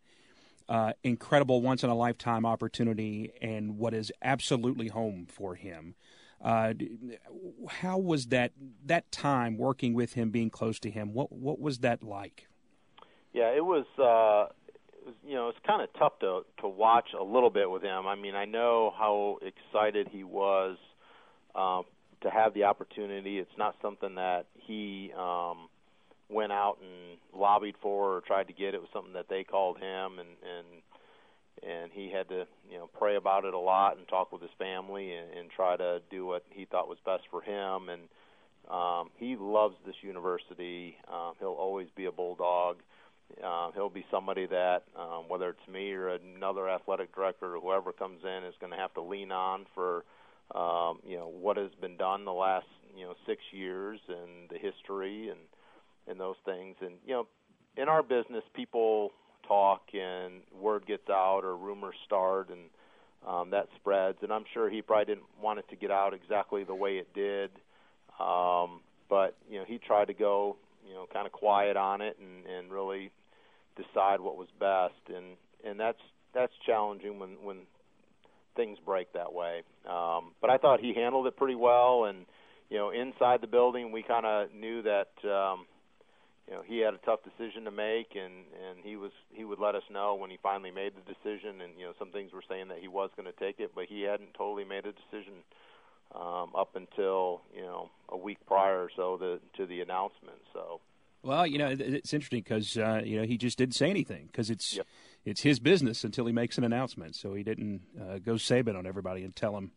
[0.68, 5.96] uh, incredible once in a lifetime opportunity and what is absolutely home for him.
[6.44, 6.74] Uh,
[7.70, 8.52] how was that
[8.86, 11.14] that time working with him, being close to him?
[11.14, 12.48] What what was that like?
[13.34, 13.86] Yeah, it was.
[13.98, 14.54] Uh,
[14.94, 17.84] it was you know, it's kind of tough to to watch a little bit with
[17.84, 18.06] him.
[18.06, 20.78] I mean, I know how excited he was
[21.56, 21.82] uh,
[22.22, 23.40] to have the opportunity.
[23.40, 25.70] It's not something that he um,
[26.30, 28.74] went out and lobbied for or tried to get.
[28.74, 30.82] It was something that they called him, and and
[31.64, 34.52] and he had to you know pray about it a lot and talk with his
[34.58, 37.90] family and, and try to do what he thought was best for him.
[37.90, 38.02] And
[38.70, 40.98] um, he loves this university.
[41.12, 42.78] Um, he'll always be a bulldog.
[43.44, 47.92] Uh, he'll be somebody that, um, whether it's me or another athletic director or whoever
[47.92, 50.06] comes in, is going to have to lean on for,
[50.54, 54.58] um, you know, what has been done the last, you know, six years and the
[54.58, 55.40] history and
[56.08, 56.76] and those things.
[56.82, 57.28] And you know,
[57.78, 59.12] in our business, people
[59.48, 62.62] talk and word gets out or rumors start and
[63.28, 64.18] um, that spreads.
[64.22, 67.14] And I'm sure he probably didn't want it to get out exactly the way it
[67.14, 67.52] did.
[68.20, 72.18] Um, but you know, he tried to go, you know, kind of quiet on it
[72.20, 73.12] and, and really
[73.76, 75.16] decide what was best.
[75.16, 75.36] And
[75.68, 76.02] and that's
[76.34, 77.58] that's challenging when when
[78.56, 79.64] things break that way.
[79.90, 82.06] Um, but I thought he handled it pretty well.
[82.06, 82.26] And
[82.70, 85.10] you know, inside the building, we kind of knew that.
[85.28, 85.66] Um,
[86.48, 89.60] you know he had a tough decision to make and and he was he would
[89.60, 92.44] let us know when he finally made the decision and you know some things were
[92.48, 95.34] saying that he was going to take it but he hadn't totally made a decision
[96.14, 100.80] um up until you know a week prior or so the, to the announcement so
[101.24, 104.50] well you know it's interesting because uh you know he just didn't say anything because
[104.50, 104.86] it's yep.
[105.26, 108.86] it's his business until he makes an announcement so he didn't uh, go Saban on
[108.86, 109.72] everybody and tell him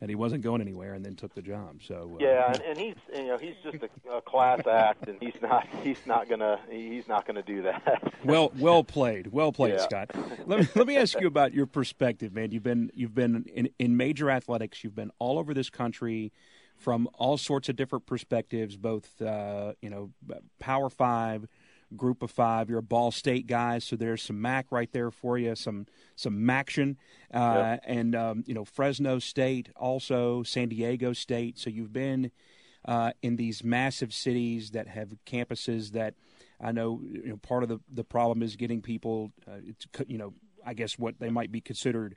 [0.00, 1.80] that he wasn't going anywhere and then took the job.
[1.86, 5.18] So uh, yeah, and, and he's you know he's just a, a class act, and
[5.20, 8.12] he's not he's not gonna he's not gonna do that.
[8.24, 9.84] well, well played, well played, yeah.
[9.84, 10.10] Scott.
[10.46, 12.52] Let me let me ask you about your perspective, man.
[12.52, 14.84] You've been you've been in, in major athletics.
[14.84, 16.32] You've been all over this country
[16.76, 20.10] from all sorts of different perspectives, both uh, you know
[20.60, 21.48] Power Five
[21.96, 22.68] group of five.
[22.68, 26.38] You're a Ball State guy, so there's some MAC right there for you, some some
[26.38, 26.96] MACtion,
[27.32, 27.84] uh, yep.
[27.84, 31.58] and um, you know Fresno State, also San Diego State.
[31.58, 32.30] So you've been
[32.84, 36.14] uh, in these massive cities that have campuses that
[36.60, 37.00] I know.
[37.02, 39.32] You know, part of the the problem is getting people.
[39.46, 42.16] Uh, it's you know, I guess what they might be considered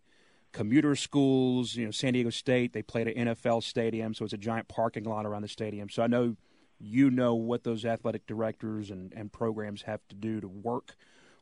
[0.52, 1.76] commuter schools.
[1.76, 4.68] You know, San Diego State they play at an NFL stadium, so it's a giant
[4.68, 5.90] parking lot around the stadium.
[5.90, 6.36] So I know
[6.82, 10.96] you know what those athletic directors and, and programs have to do to work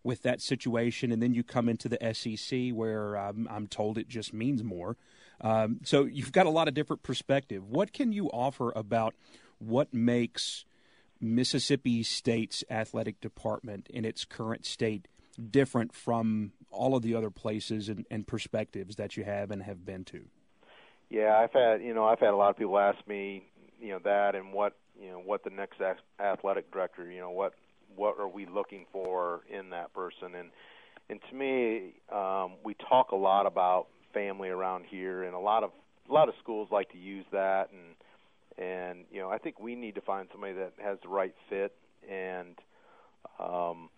[0.04, 1.12] with that situation.
[1.12, 4.98] And then you come into the SEC where um, I'm told it just means more.
[5.42, 7.68] Um, so you've got a lot of different perspective.
[7.68, 9.16] What can you offer about
[9.58, 10.66] what makes
[11.22, 15.08] Mississippi State's athletic department in its current state
[15.52, 19.86] different from all of the other places and, and perspectives that you have and have
[19.86, 20.26] been to?
[21.10, 23.50] Yeah, I've had you know I've had a lot of people ask me
[23.82, 25.80] you know that and what you know what the next
[26.20, 27.54] athletic director you know what
[27.96, 30.36] what are we looking for in that person?
[30.36, 30.50] And
[31.10, 35.64] and to me um we talk a lot about family around here and a lot
[35.64, 35.72] of
[36.10, 37.70] a lot of schools like to use that.
[37.72, 41.34] And and you know I think we need to find somebody that has the right
[41.50, 41.76] fit.
[42.10, 42.56] And
[43.40, 43.90] um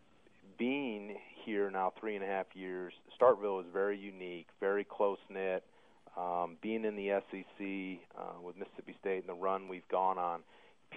[0.58, 5.64] being here now three and a half years Starkville is very unique very close knit.
[6.18, 10.42] Um, being in the SEC uh, with Mississippi State and the run we've gone on,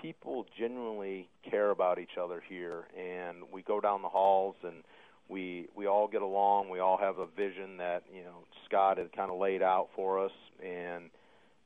[0.01, 4.83] people genuinely care about each other here, and we go down the halls and
[5.29, 6.69] we we all get along.
[6.69, 10.25] We all have a vision that you know Scott had kind of laid out for
[10.25, 11.11] us, and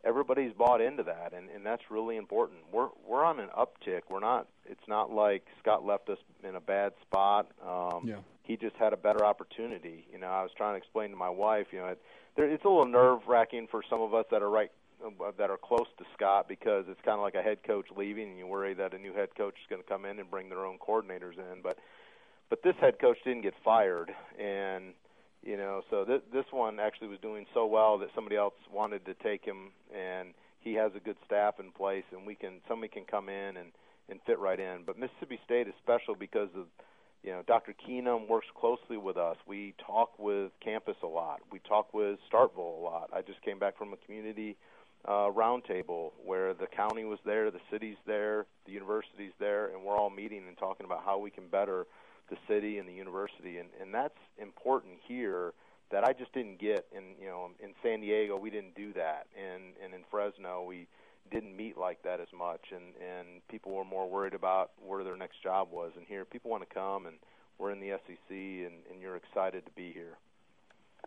[0.04, 2.60] everybody's bought into that, and and that's really important.
[2.72, 4.02] We're we're on an uptick.
[4.08, 4.46] We're not.
[4.66, 7.50] It's not like Scott left us in a bad spot.
[7.66, 8.16] Um, yeah.
[8.42, 10.06] He just had a better opportunity.
[10.10, 11.66] You know, I was trying to explain to my wife.
[11.70, 12.00] You know, it,
[12.34, 14.70] there, it's a little nerve wracking for some of us that are right
[15.04, 18.30] Uh, that are close to Scott because it's kind of like a head coach leaving,
[18.30, 20.48] and you worry that a new head coach is going to come in and bring
[20.48, 21.62] their own coordinators in.
[21.62, 21.78] But
[22.50, 24.94] but this head coach didn't get fired, and
[25.44, 29.04] you know, so th- this one actually was doing so well that somebody else wanted
[29.06, 32.88] to take him, and he has a good staff in place, and we can somebody
[32.92, 33.70] can come in and
[34.08, 34.82] and fit right in.
[34.84, 36.66] But Mississippi State is special because of
[37.22, 37.74] you know, Dr.
[37.74, 39.36] Keenum works closely with us.
[39.46, 41.40] We talk with campus a lot.
[41.52, 43.10] We talk with Starkville a lot.
[43.12, 44.56] I just came back from a community
[45.04, 49.96] uh, roundtable where the county was there, the city's there, the university's there, and we're
[49.96, 51.86] all meeting and talking about how we can better
[52.30, 53.58] the city and the university.
[53.58, 55.52] And, and that's important here
[55.90, 58.36] that I just didn't get in you know in San Diego.
[58.36, 60.86] We didn't do that, and and in Fresno we
[61.30, 65.16] didn't meet like that as much, and and people were more worried about where their
[65.16, 65.92] next job was.
[65.96, 67.16] And here, people want to come, and
[67.58, 70.18] we're in the SEC, and and you're excited to be here.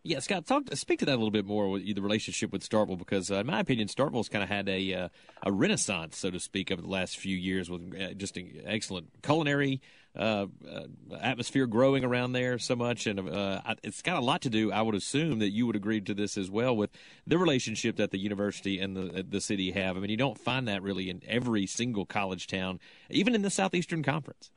[0.03, 2.97] Yeah, Scott, talk speak to that a little bit more with the relationship with Starkville
[2.97, 5.09] because, uh, in my opinion, Starkville's kind of had a uh,
[5.43, 9.09] a renaissance, so to speak, over the last few years with uh, just an excellent
[9.21, 9.79] culinary
[10.15, 10.85] uh, uh,
[11.21, 14.71] atmosphere growing around there so much, and uh, it's got a lot to do.
[14.71, 16.89] I would assume that you would agree to this as well with
[17.27, 19.97] the relationship that the university and the the city have.
[19.97, 22.79] I mean, you don't find that really in every single college town,
[23.11, 24.49] even in the Southeastern Conference.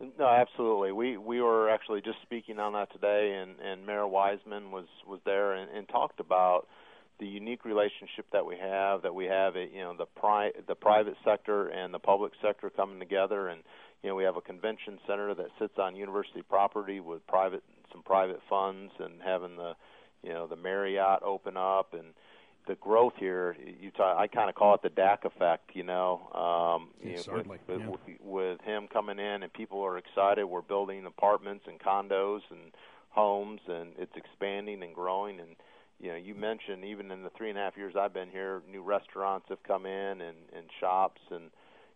[0.00, 0.92] No, absolutely.
[0.92, 5.20] We we were actually just speaking on that today, and and Mayor Wiseman was was
[5.24, 6.68] there and, and talked about
[7.18, 9.02] the unique relationship that we have.
[9.02, 12.70] That we have, a, you know, the pri- the private sector and the public sector
[12.70, 13.62] coming together, and
[14.02, 18.02] you know, we have a convention center that sits on university property with private some
[18.02, 19.72] private funds, and having the
[20.22, 22.14] you know the Marriott open up and
[22.68, 25.70] the growth here, you I kind of call it the Dak effect.
[25.74, 27.58] You know, um, yeah, you know, certainly.
[27.66, 27.88] with, yeah.
[27.88, 30.44] with, with him coming in and people are excited.
[30.44, 32.72] We're building apartments and condos and
[33.10, 35.40] homes, and it's expanding and growing.
[35.40, 35.56] And
[35.98, 38.62] you know, you mentioned even in the three and a half years I've been here,
[38.70, 41.50] new restaurants have come in and and shops, and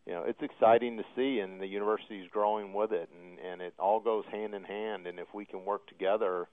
[0.06, 1.38] you know, it's exciting to see.
[1.38, 5.06] And the university's growing with it, and and it all goes hand in hand.
[5.06, 6.48] And if we can work together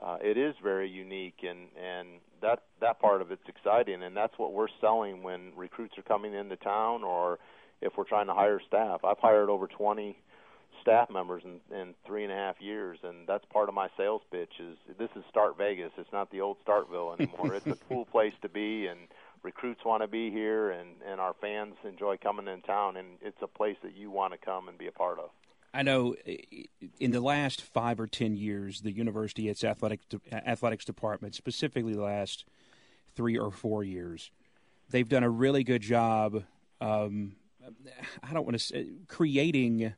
[0.00, 2.08] uh, it is very unique, and and
[2.40, 6.34] that that part of it's exciting, and that's what we're selling when recruits are coming
[6.34, 7.38] into town, or
[7.80, 9.04] if we're trying to hire staff.
[9.04, 10.16] I've hired over 20
[10.80, 14.22] staff members in, in three and a half years, and that's part of my sales
[14.30, 14.52] pitch.
[14.60, 15.92] Is this is Stark Vegas?
[15.96, 17.54] It's not the old Starkville anymore.
[17.54, 19.00] it's a cool place to be, and
[19.42, 23.40] recruits want to be here, and and our fans enjoy coming in town, and it's
[23.42, 25.30] a place that you want to come and be a part of.
[25.74, 26.14] I know
[27.00, 32.02] in the last five or ten years, the university, its athletic athletics department, specifically the
[32.02, 32.44] last
[33.14, 34.30] three or four years,
[34.90, 36.44] they've done a really good job.
[36.80, 37.36] Um,
[38.22, 39.94] I don't want to say creating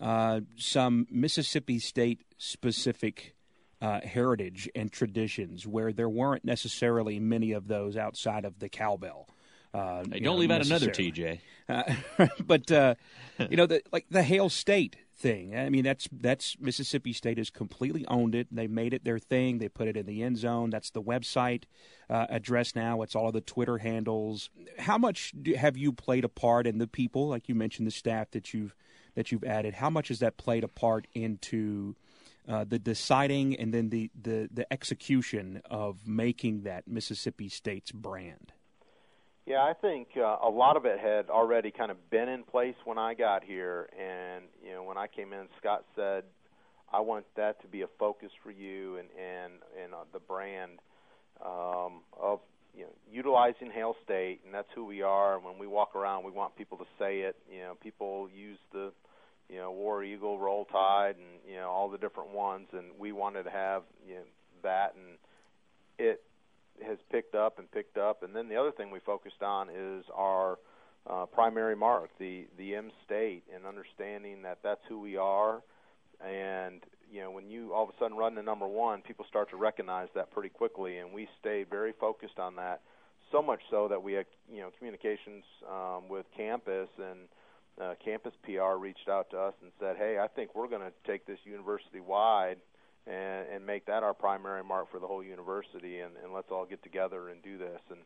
[0.00, 3.34] uh, some Mississippi State specific
[3.80, 9.28] uh, heritage and traditions where there weren't necessarily many of those outside of the cowbell.
[9.74, 11.40] Uh, hey, don't know, leave out another TJ.
[11.68, 11.82] Uh,
[12.46, 12.94] but uh,
[13.50, 15.56] you know, the, like the Hail State thing.
[15.56, 18.48] I mean, that's that's Mississippi State has completely owned it.
[18.50, 19.58] They made it their thing.
[19.58, 20.70] They put it in the end zone.
[20.70, 21.64] That's the website
[22.08, 23.02] uh, address now.
[23.02, 24.50] It's all of the Twitter handles.
[24.78, 27.92] How much do, have you played a part in the people, like you mentioned, the
[27.92, 28.74] staff that you've
[29.14, 29.74] that you've added?
[29.74, 31.96] How much has that played a part into
[32.48, 38.52] uh, the deciding and then the, the, the execution of making that Mississippi State's brand?
[39.48, 42.74] Yeah, I think uh, a lot of it had already kind of been in place
[42.84, 46.24] when I got here, and you know, when I came in, Scott said,
[46.92, 50.72] "I want that to be a focus for you and and and uh, the brand
[51.42, 52.40] um, of
[52.76, 55.38] you know utilizing Hail State, and that's who we are.
[55.38, 57.36] When we walk around, we want people to say it.
[57.50, 58.92] You know, people use the
[59.48, 63.12] you know War Eagle, Roll Tide, and you know all the different ones, and we
[63.12, 64.20] wanted to have you know
[64.62, 65.16] that, and
[65.98, 66.20] it
[66.86, 68.22] has picked up and picked up.
[68.22, 70.58] And then the other thing we focused on is our
[71.08, 75.62] uh, primary mark, the the M state, and understanding that that's who we are.
[76.24, 79.50] And you know, when you all of a sudden run the number one, people start
[79.50, 80.98] to recognize that pretty quickly.
[80.98, 82.82] And we stayed very focused on that,
[83.32, 87.20] so much so that we had you know communications um, with campus and.
[87.80, 90.92] Uh, campus PR reached out to us and said, "Hey, I think we're going to
[91.06, 92.56] take this university wide
[93.08, 96.66] and, and make that our primary mark for the whole university, and, and let's all
[96.66, 97.80] get together and do this.
[97.90, 98.00] And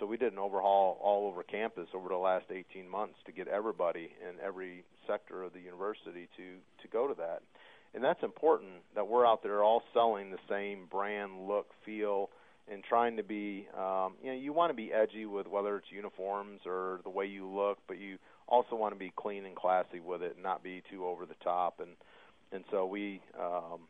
[0.00, 3.48] so we did an overhaul all over campus over the last 18 months to get
[3.48, 7.42] everybody in every sector of the university to to go to that.
[7.94, 12.28] And that's important that we're out there all selling the same brand, look, feel,
[12.70, 13.66] and trying to be.
[13.76, 17.26] Um, you know, you want to be edgy with whether it's uniforms or the way
[17.26, 20.62] you look, but you also want to be clean and classy with it, and not
[20.62, 21.80] be too over the top.
[21.80, 21.90] And
[22.52, 23.80] and so we um,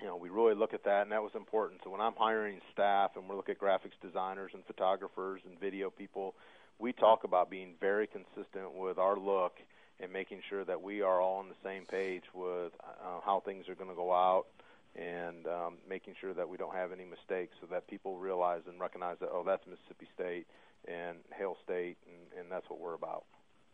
[0.00, 1.80] you know, we really look at that, and that was important.
[1.82, 5.90] So when I'm hiring staff, and we look at graphics designers and photographers and video
[5.90, 6.34] people,
[6.78, 9.54] we talk about being very consistent with our look
[10.00, 13.68] and making sure that we are all on the same page with uh, how things
[13.68, 14.46] are going to go out,
[14.94, 18.80] and um, making sure that we don't have any mistakes, so that people realize and
[18.80, 20.46] recognize that oh, that's Mississippi State
[20.86, 23.24] and Hail State, and, and that's what we're about.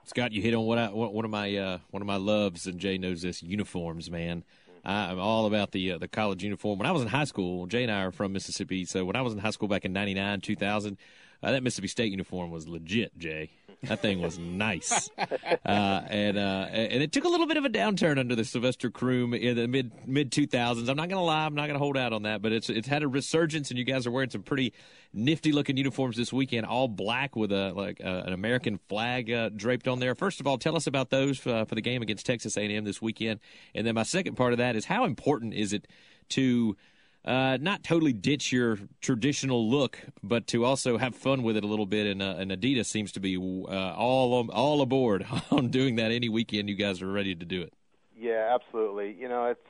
[0.06, 2.78] Scott, you hit on what I one of my uh, one of my loves, and
[2.78, 4.44] Jay knows this: uniforms, man.
[4.84, 6.78] I'm all about the uh, the college uniform.
[6.78, 9.22] When I was in high school, Jay and I are from Mississippi, so when I
[9.22, 10.98] was in high school back in '99, 2000,
[11.42, 13.50] uh, that Mississippi State uniform was legit, Jay.
[13.88, 15.28] That thing was nice, uh,
[15.66, 19.34] and uh, and it took a little bit of a downturn under the Sylvester Croom
[19.34, 20.88] in the mid mid 2000s.
[20.88, 23.02] I'm not gonna lie, I'm not gonna hold out on that, but it's it's had
[23.02, 24.72] a resurgence, and you guys are wearing some pretty
[25.12, 29.48] nifty looking uniforms this weekend, all black with a like uh, an American flag uh,
[29.50, 30.14] draped on there.
[30.14, 32.84] First of all, tell us about those for, uh, for the game against Texas A&M
[32.84, 33.40] this weekend,
[33.74, 35.86] and then my second part of that is how important is it
[36.30, 36.76] to
[37.24, 41.66] uh, not totally ditch your traditional look, but to also have fun with it a
[41.66, 42.06] little bit.
[42.06, 46.28] And, uh, and Adidas seems to be uh, all all aboard on doing that any
[46.28, 46.68] weekend.
[46.68, 47.72] You guys are ready to do it.
[48.16, 49.16] Yeah, absolutely.
[49.18, 49.66] You know, it's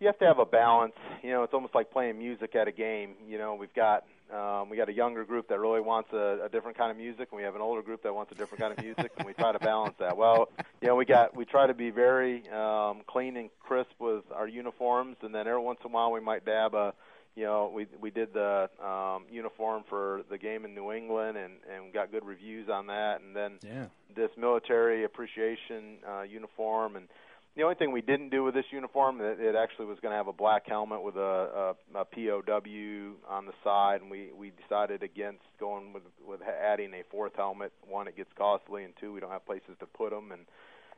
[0.00, 0.94] you have to have a balance.
[1.22, 3.14] You know, it's almost like playing music at a game.
[3.28, 6.48] You know, we've got um, we got a younger group that really wants a, a
[6.48, 8.76] different kind of music, and we have an older group that wants a different kind
[8.76, 10.16] of music, and we try to balance that.
[10.16, 10.48] Well,
[10.80, 14.48] you know, we got we try to be very um, clean and crisp with our
[14.48, 16.92] uniforms, and then every once in a while we might dab a,
[17.36, 21.54] you know, we we did the um, uniform for the game in New England, and
[21.72, 23.86] and got good reviews on that, and then yeah.
[24.14, 27.08] this military appreciation uh, uniform and
[27.56, 30.16] the only thing we didn't do with this uniform, it, it actually was going to
[30.16, 34.52] have a black helmet with a, a, a POW on the side, and we we
[34.62, 37.72] decided against going with with adding a fourth helmet.
[37.88, 40.42] One, it gets costly, and two, we don't have places to put them and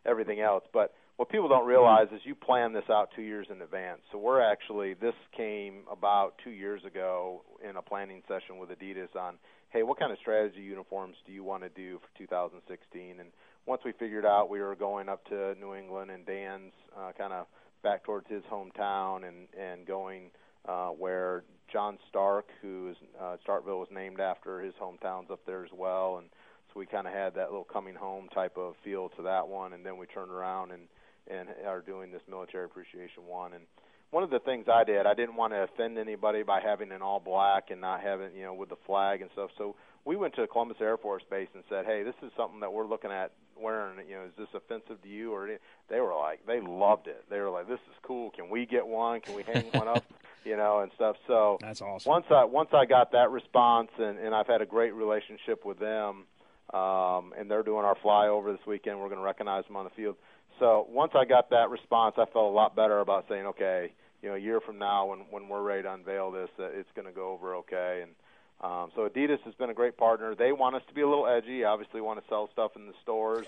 [0.05, 0.65] everything else.
[0.73, 4.01] But what people don't realize is you plan this out two years in advance.
[4.11, 9.15] So we're actually this came about two years ago in a planning session with Adidas
[9.15, 9.35] on,
[9.71, 13.21] hey, what kind of strategy uniforms do you want to do for 2016?
[13.21, 13.31] And
[13.69, 17.35] once we figured out we were going up to New England and Dan's uh, kind
[17.35, 17.47] of
[17.83, 20.31] back towards his hometown and and going
[20.66, 25.64] uh, where John Stark, who is uh, Starkville was named after his hometown's up there
[25.64, 26.29] as well, and
[26.73, 29.75] so we kind of had that little coming home type of feel to that one,
[29.75, 30.83] and then we turned around and
[31.31, 33.53] and are doing this military appreciation one.
[33.53, 33.64] And
[34.11, 37.03] one of the things I did, I didn't want to offend anybody by having an
[37.03, 39.51] all black and not having, you know, with the flag and stuff.
[39.59, 42.73] So we went to Columbus Air Force Base and said, "Hey, this is something that
[42.73, 43.99] we're looking at wearing.
[44.09, 45.49] You know, is this offensive to you?" Or
[45.89, 47.25] they were like, they loved it.
[47.31, 48.31] They were like, "This is cool.
[48.31, 49.21] Can we get one?
[49.21, 50.05] Can we hang one up?"
[50.45, 51.17] You know, and stuff.
[51.27, 52.09] So that's awesome.
[52.09, 55.79] Once I once I got that response, and and I've had a great relationship with
[55.79, 56.25] them,
[56.73, 58.99] um, and they're doing our flyover this weekend.
[58.99, 60.17] We're going to recognize them on the field.
[60.59, 63.93] So once I got that response, I felt a lot better about saying, okay,
[64.23, 66.91] you know, a year from now when when we're ready to unveil this, that it's
[66.95, 68.01] going to go over okay.
[68.03, 68.13] And
[68.61, 70.35] um, so Adidas has been a great partner.
[70.35, 71.65] They want us to be a little edgy.
[71.65, 73.47] Obviously, want to sell stuff in the stores.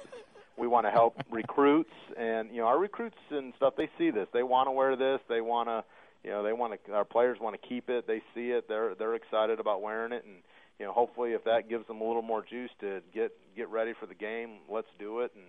[0.56, 3.74] we want to help recruits, and you know, our recruits and stuff.
[3.76, 4.28] They see this.
[4.32, 5.20] They want to wear this.
[5.28, 5.84] They want to,
[6.22, 6.92] you know, they want to.
[6.92, 8.06] Our players want to keep it.
[8.06, 8.68] They see it.
[8.68, 10.36] They're they're excited about wearing it, and
[10.78, 13.94] you know, hopefully, if that gives them a little more juice to get get ready
[13.98, 15.32] for the game, let's do it.
[15.34, 15.44] And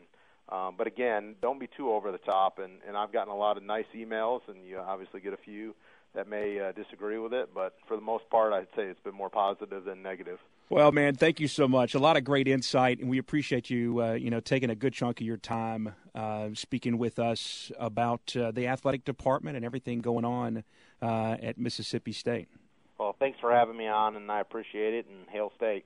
[0.52, 2.60] um, but again, don't be too over the top.
[2.60, 5.74] And, and I've gotten a lot of nice emails, and you obviously get a few
[6.14, 7.50] that may uh, disagree with it.
[7.54, 10.40] But for the most part, I'd say it's been more positive than negative.
[10.70, 11.96] Well, man, thank you so much.
[11.96, 14.94] A lot of great insight, and we appreciate you, uh, you know, taking a good
[14.94, 20.00] chunk of your time uh, speaking with us about uh, the athletic department and everything
[20.00, 20.64] going on
[21.02, 22.48] uh, at Mississippi State.
[22.98, 25.08] Well, thanks for having me on, and I appreciate it.
[25.08, 25.86] And hail State.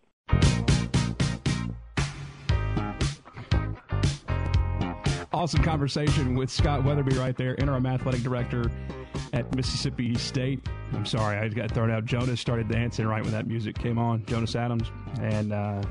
[5.34, 8.72] awesome conversation with Scott Wetherbee right there, interim athletic director
[9.36, 10.66] at Mississippi State.
[10.94, 12.06] I'm sorry, I got thrown out.
[12.06, 14.90] Jonas started dancing right when that music came on, Jonas Adams,
[15.22, 15.84] and uh,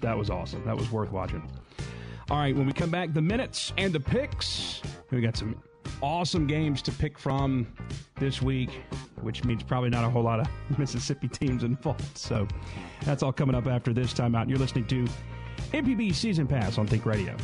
[0.00, 0.64] that was awesome.
[0.64, 1.42] That was worth watching.
[2.30, 4.80] All right, when we come back, the minutes and the picks.
[5.10, 5.60] We got some
[6.02, 7.66] awesome games to pick from
[8.16, 8.70] this week,
[9.22, 10.46] which means probably not a whole lot of
[10.78, 12.16] Mississippi teams involved.
[12.16, 12.46] So
[13.02, 14.48] that's all coming up after this timeout.
[14.48, 15.06] You're listening to
[15.72, 17.34] MPB Season Pass on Think Radio.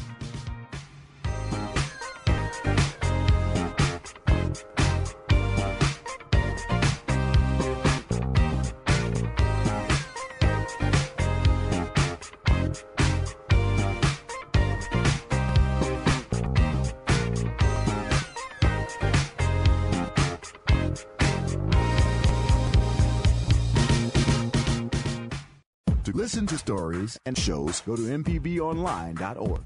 [26.64, 29.60] Stories and shows, go to MPBOnline.org.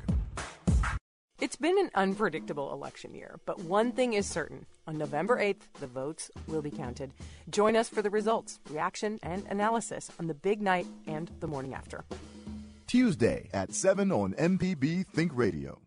[1.41, 4.67] It's been an unpredictable election year, but one thing is certain.
[4.89, 7.13] On November 8th, the votes will be counted.
[7.49, 11.75] Join us for the results, reaction, and analysis on the big night and the morning
[11.75, 12.05] after.
[12.89, 15.79] Tuesday at 7 on MPB Think Radio.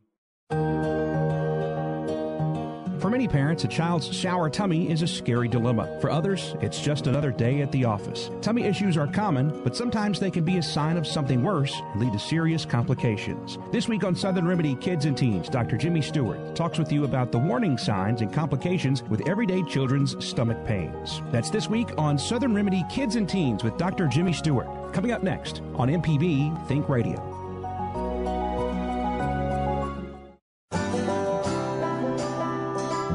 [3.02, 6.00] For many parents, a child's sour tummy is a scary dilemma.
[6.02, 8.30] For others, it's just another day at the office.
[8.42, 12.00] Tummy issues are common, but sometimes they can be a sign of something worse and
[12.00, 13.58] lead to serious complications.
[13.72, 15.78] This week on Southern Remedy Kids and Teens, Dr.
[15.78, 20.64] Jimmy Stewart talks with you about the warning signs and complications with everyday children's stomach
[20.68, 21.24] pains.
[21.32, 24.06] That's this week on Southern Remedy Kids and Teens with Dr.
[24.06, 24.68] Jimmy Stewart.
[24.94, 27.31] Coming up next on MPB Think Radio.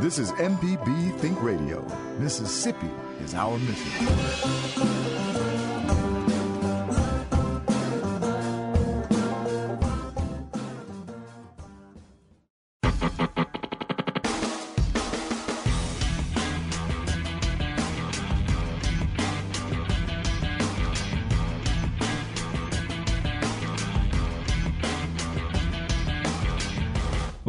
[0.06, 1.84] This is MPB Think Radio.
[2.20, 2.88] Mississippi
[3.24, 4.06] is our mission.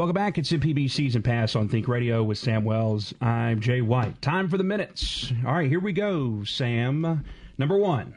[0.07, 0.37] Welcome back.
[0.37, 3.13] It's MPB Season Pass on Think Radio with Sam Wells.
[3.19, 4.21] I'm Jay White.
[4.21, 5.33] Time for the minutes.
[5.45, 7.25] All right, here we go, Sam.
[7.57, 8.15] Number one.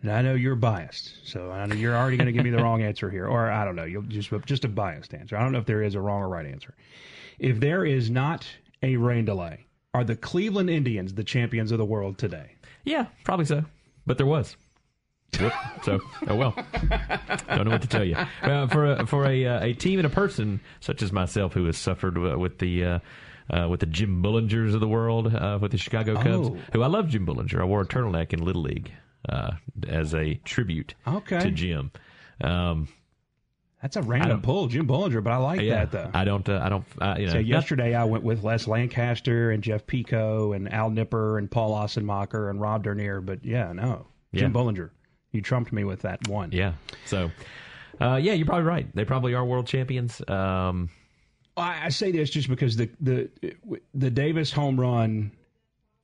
[0.00, 2.62] And I know you're biased, so I know you're already going to give me the
[2.62, 3.84] wrong answer here, or I don't know.
[3.84, 5.36] You'll just just a biased answer.
[5.36, 6.74] I don't know if there is a wrong or right answer.
[7.38, 8.46] If there is not
[8.82, 12.52] a rain delay, are the Cleveland Indians the champions of the world today?
[12.84, 13.62] Yeah, probably so.
[14.06, 14.56] But there was.
[15.40, 15.52] Whoop.
[15.82, 16.54] So, oh well.
[17.48, 18.16] Don't know what to tell you.
[18.42, 21.66] Uh, for a, for a uh, a team and a person such as myself who
[21.66, 22.98] has suffered with the uh,
[23.50, 26.58] uh, with the Jim Bullingers of the world, uh, with the Chicago Cubs, Oh.
[26.72, 27.60] who I love Jim Bullinger.
[27.60, 28.92] I wore a turtleneck in Little League
[29.28, 29.52] uh,
[29.86, 31.38] as a tribute Okay.
[31.40, 31.90] to Jim.
[32.40, 32.88] Um,
[33.82, 36.10] That's a random pull, Jim Bullinger, but I like yeah, that though.
[36.14, 36.48] I don't.
[36.48, 36.84] Uh, I don't.
[37.00, 40.72] Uh, you know, So not- yesterday I went with Les Lancaster and Jeff Pico and
[40.72, 44.48] Al Nipper and Paul Assenmacher and Bob Dernier, but yeah, no, Jim Yeah.
[44.48, 44.92] Bullinger,
[45.36, 46.50] you trumped me with that one.
[46.52, 46.72] Yeah.
[47.04, 47.30] So,
[48.00, 48.86] uh, yeah, you're probably right.
[48.94, 50.20] They probably are world champions.
[50.28, 50.90] Um,
[51.56, 53.30] I, I say this just because the the
[53.94, 55.32] the Davis home run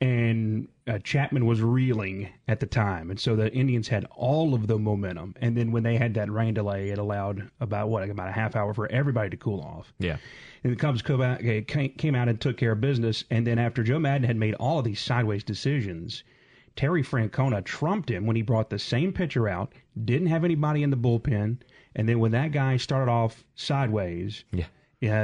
[0.01, 4.67] and uh, Chapman was reeling at the time, and so the Indians had all of
[4.67, 5.35] the momentum.
[5.41, 8.57] And then when they had that rain delay, it allowed about what about a half
[8.57, 9.93] hour for everybody to cool off.
[9.99, 10.17] yeah.
[10.65, 13.25] And the Cubs come out, came came out and took care of business.
[13.31, 16.23] And then after Joe Maddon had made all of these sideways decisions,
[16.77, 19.73] Terry Francona trumped him when he brought the same pitcher out,
[20.05, 21.59] didn't have anybody in the bullpen,
[21.95, 24.65] and then when that guy started off sideways, Yeah.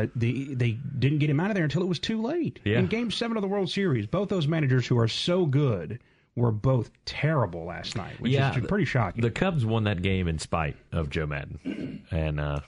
[0.03, 2.59] uh, the, they didn't get him out of there until it was too late.
[2.65, 2.79] Yeah.
[2.79, 6.01] In Game Seven of the World Series, both those managers who are so good
[6.37, 9.23] were both terrible last night, which Yeah, is pretty shocking.
[9.23, 12.61] The Cubs won that game in spite of Joe Maddon, and uh,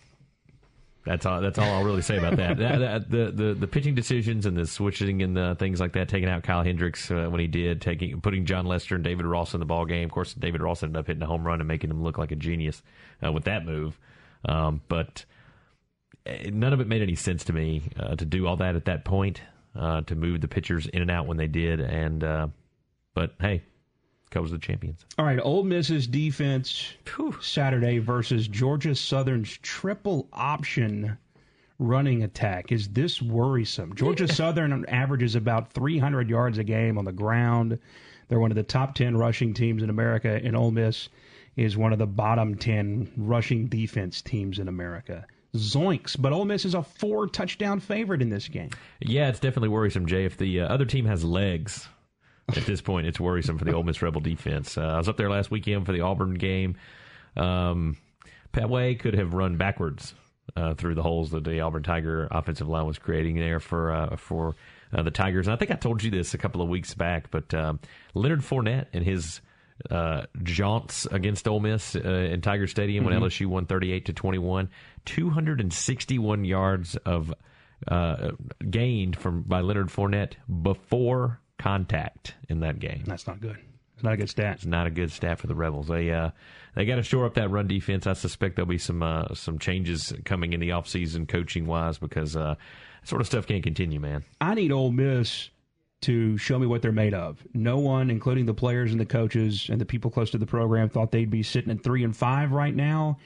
[1.10, 1.40] that's all.
[1.40, 2.56] That's all I'll really say about that.
[2.58, 6.08] That- that- the, the the pitching decisions and the switching and the things like that,
[6.08, 9.52] taking out Kyle Hendricks uh, when he did, taking putting Jon Lester and David Ross
[9.54, 10.04] in the ball game.
[10.04, 12.30] Of course, David Ross ended up hitting a home run and making him look like
[12.32, 12.82] a genius
[13.24, 13.98] uh, with that move.
[14.48, 15.24] Um, but
[16.26, 18.84] eh, none of it made any sense to me uh, to do all that at
[18.86, 19.40] that point,
[19.78, 21.80] uh, to move the pitchers in and out when they did.
[21.80, 22.48] And uh,
[23.14, 23.62] but hey,
[24.36, 25.04] Are the champions.
[25.18, 26.92] All right, Ole Miss's defense
[27.40, 31.18] Saturday versus Georgia Southern's triple option
[31.80, 32.70] running attack.
[32.70, 33.94] Is this worrisome?
[33.96, 37.78] Georgia Southern averages about 300 yards a game on the ground.
[38.28, 41.08] They're one of the top 10 rushing teams in America, and Ole Miss
[41.56, 45.26] is one of the bottom 10 rushing defense teams in America.
[45.56, 46.16] Zoinks!
[46.16, 48.70] But Ole Miss is a four touchdown favorite in this game.
[49.00, 50.24] Yeah, it's definitely worrisome, Jay.
[50.24, 51.88] If the uh, other team has legs
[52.56, 54.76] at this point, it's worrisome for the Ole Miss Rebel defense.
[54.76, 56.76] Uh, I was up there last weekend for the Auburn game.
[57.36, 57.96] Um,
[58.52, 60.14] Pettway could have run backwards
[60.56, 64.16] uh, through the holes that the Auburn Tiger offensive line was creating there for uh,
[64.16, 64.56] for
[64.92, 65.46] uh, the Tigers.
[65.46, 67.80] And I think I told you this a couple of weeks back, but um,
[68.14, 69.40] Leonard Fournette and his
[69.88, 74.68] uh, jaunts against Ole Miss uh, in Tiger Stadium when LSU won 38 to 21,
[75.04, 77.32] 261 yards of
[77.88, 78.32] uh,
[78.68, 83.04] gained from by Leonard Fournette before contact in that game.
[83.06, 83.58] That's not good.
[83.94, 84.54] It's not a good stat.
[84.56, 85.88] It's not a good stat for the Rebels.
[85.88, 86.30] They uh,
[86.74, 88.06] they got to shore up that run defense.
[88.06, 92.34] I suspect there'll be some uh, some changes coming in the offseason coaching wise because
[92.34, 94.24] uh, that sort of stuff can't continue, man.
[94.40, 95.50] I need Ole Miss
[96.00, 97.46] to show me what they're made of.
[97.52, 100.88] No one, including the players and the coaches and the people close to the program,
[100.88, 103.18] thought they'd be sitting at three and five right now.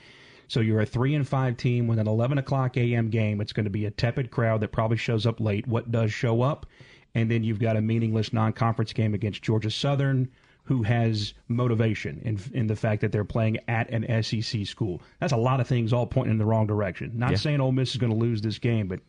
[0.49, 3.11] So you're a three and five team with an 11 o'clock a.m.
[3.11, 3.41] game.
[3.41, 5.69] It's going to be a tepid crowd that probably shows up late.
[5.69, 6.67] What does show up?
[7.15, 10.29] And then you've got a meaningless non-conference game against Georgia Southern,
[10.65, 15.01] who has motivation in in the fact that they're playing at an SEC school.
[15.21, 17.13] That's a lot of things all pointing in the wrong direction.
[17.15, 17.37] Not Yeah.
[17.37, 19.01] saying Ole Miss is going to lose this game, but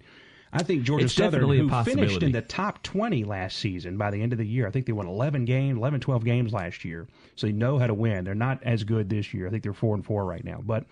[0.53, 4.21] I think Georgia It's Southern, who finished in the top 20 last season by the
[4.21, 4.67] end of the year.
[4.67, 7.07] I think they won 11 games, 11, 12 games last year.
[7.35, 8.23] So they know how to win.
[8.23, 9.47] They're not as good this year.
[9.47, 10.61] I think they're 4 and 4 right now.
[10.63, 10.85] But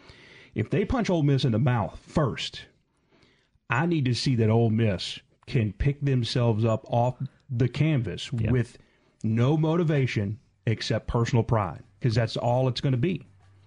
[0.55, 2.66] if they punch Ole Miss in the mouth first,
[3.70, 7.15] I need to see that Ole Miss can pick themselves up off
[7.49, 8.77] the canvas with
[9.23, 13.25] no motivation except personal pride, because that's all it's going to be.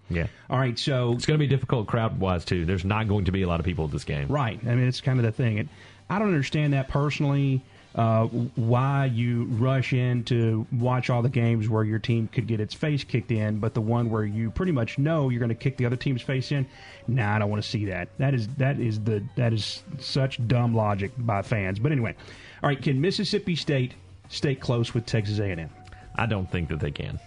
[0.09, 0.27] Yeah.
[0.49, 2.65] All right, so It's going to be difficult crowd wise, too.
[2.65, 4.29] There's not going to be a lot of people at this game.
[4.29, 4.61] Right.
[4.65, 5.59] I mean, it's kind of the thing.
[5.59, 5.69] And
[6.09, 7.63] I don't understand that personally.
[7.97, 12.61] Uh, why you rush in to watch all the games where your team could get
[12.61, 15.55] its face kicked in, but the one where you pretty much know you're going to
[15.55, 16.67] kick the other team's face in,
[17.09, 18.11] nah, I don't want to see that.
[18.19, 21.79] That is that is the that is such dumb logic by fans.
[21.79, 22.15] But anyway,
[22.63, 22.81] all right.
[22.81, 23.95] Can Mississippi State
[24.29, 25.71] stay close with Texas A&M?
[26.17, 27.19] I don't think that they can.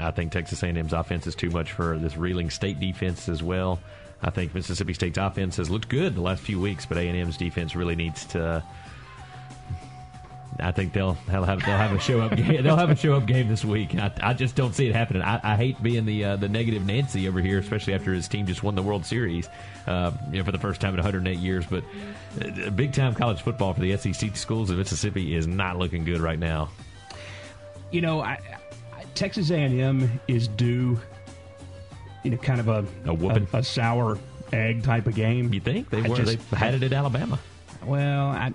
[0.00, 3.78] I think Texas A&M's offense is too much for this reeling state defense as well.
[4.22, 7.76] I think Mississippi State's offense has looked good the last few weeks, but A&M's defense
[7.76, 8.64] really needs to.
[10.60, 12.62] I think they'll they'll have they'll have a show up game.
[12.62, 13.94] They'll have a show up game this week.
[13.94, 15.22] I, I just don't see it happening.
[15.22, 18.46] I, I hate being the uh, the negative Nancy over here, especially after his team
[18.46, 19.48] just won the World Series,
[19.86, 21.64] uh, you know, for the first time in 108 years.
[21.66, 21.84] But
[22.40, 26.20] uh, big time college football for the SEC schools in Mississippi is not looking good
[26.20, 26.70] right now.
[27.90, 28.38] You know, I,
[29.14, 30.98] Texas A&M is due,
[32.24, 33.48] you know, kind of a A whooping.
[33.52, 34.18] a, sour
[34.52, 35.52] egg type of game.
[35.52, 36.16] You think they were?
[36.16, 37.38] just- they had it at Alabama.
[37.84, 38.52] Well, I,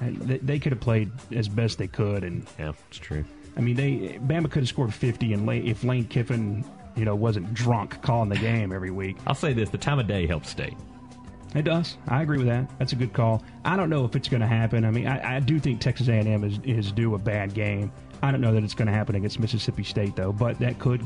[0.00, 3.24] they, they could have played as best they could, and Yeah, it's true.
[3.56, 6.64] I mean, they Bama could have scored fifty, and Lane, if Lane Kiffin,
[6.96, 10.06] you know, wasn't drunk calling the game every week, I'll say this: the time of
[10.06, 10.76] day helps state.
[11.54, 11.96] it does.
[12.08, 12.70] I agree with that.
[12.78, 13.42] That's a good call.
[13.64, 14.84] I don't know if it's going to happen.
[14.84, 17.92] I mean, I, I do think Texas A&M is is due a bad game.
[18.22, 21.02] I don't know that it's going to happen against Mississippi State though, but that could.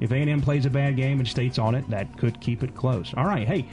[0.00, 3.12] If A&M plays a bad game and State's on it, that could keep it close.
[3.18, 3.66] All right, hey,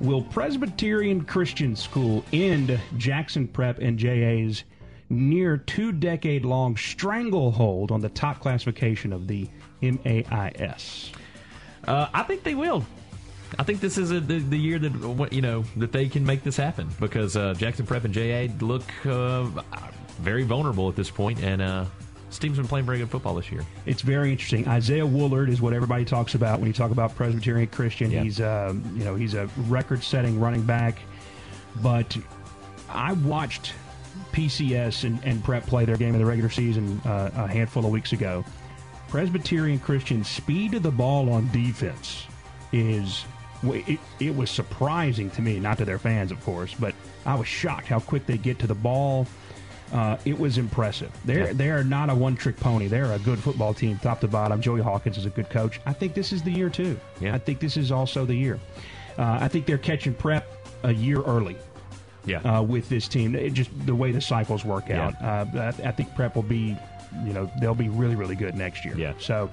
[0.00, 4.64] will Presbyterian Christian School end Jackson Prep and JA's
[5.10, 9.48] near two-decade-long stranglehold on the top classification of the
[9.82, 11.12] MAIS?
[11.86, 12.84] Uh, I think they will.
[13.58, 16.42] I think this is a, the, the year that you know that they can make
[16.42, 19.44] this happen because uh, Jackson Prep and JA look uh,
[20.18, 21.84] very vulnerable at this point, and uh,
[22.34, 23.64] this team's been playing very good football this year.
[23.86, 24.66] It's very interesting.
[24.66, 28.10] Isaiah Woullard is what everybody talks about when you talk about Presbyterian Christian.
[28.10, 28.24] Yeah.
[28.24, 30.98] He's um, you know he's a record-setting running back,
[31.80, 32.16] but
[32.88, 33.72] I watched
[34.32, 37.92] PCS and, and Prep play their game in the regular season uh, a handful of
[37.92, 38.44] weeks ago.
[39.08, 42.26] Presbyterian Christian's speed to the ball on defense
[42.72, 43.24] is
[43.62, 47.46] it, it was surprising to me, not to their fans, of course, but I was
[47.46, 49.28] shocked how quick they get to the ball.
[49.94, 51.10] Uh, it was impressive.
[51.24, 51.52] They're Yeah.
[51.52, 52.88] they are not a one trick pony.
[52.88, 54.60] They're a good football team, top to bottom.
[54.60, 55.80] Joey Hawkins is a good coach.
[55.86, 56.98] I think this is the year too.
[57.20, 57.34] Yeah.
[57.34, 58.58] I think this is also the year.
[59.16, 60.46] Uh, I think they're catching prep
[60.82, 61.56] a year early
[62.26, 63.36] Yeah, uh, with this team.
[63.36, 65.06] It just the way the cycles work Yeah.
[65.06, 65.22] out.
[65.22, 66.76] Uh, I, I think prep will be,
[67.24, 68.94] you know, they'll be really really good next year.
[68.98, 69.12] Yeah.
[69.20, 69.48] So,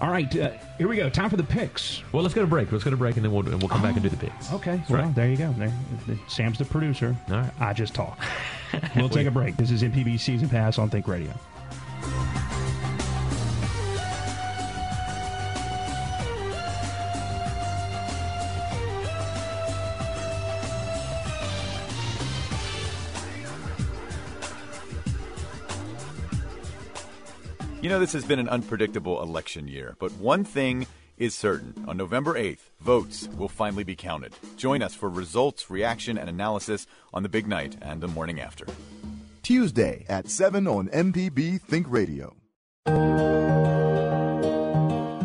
[0.00, 1.10] all right, uh, here we go.
[1.10, 2.02] Time for the picks.
[2.12, 2.72] well, let's go to break.
[2.72, 4.50] Let's go to break, and then we'll and we'll come back and do the picks.
[4.54, 5.14] Okay, well, right.
[5.14, 5.52] there you go.
[5.58, 5.70] There,
[6.28, 7.14] Sam's the producer.
[7.28, 7.50] All right.
[7.60, 8.18] I just talk.
[8.96, 9.56] we'll take a break.
[9.56, 11.32] This is MPB Season Pass on Think Radio.
[27.84, 30.86] You know, this has been an unpredictable election year, but one thing
[31.16, 31.84] is certain.
[31.86, 34.32] On November 8th, votes will finally be counted.
[34.56, 38.66] Join us for results, reaction, and analysis on the big night and the morning after.
[39.42, 42.34] Tuesday at 7 on MPB Think Radio.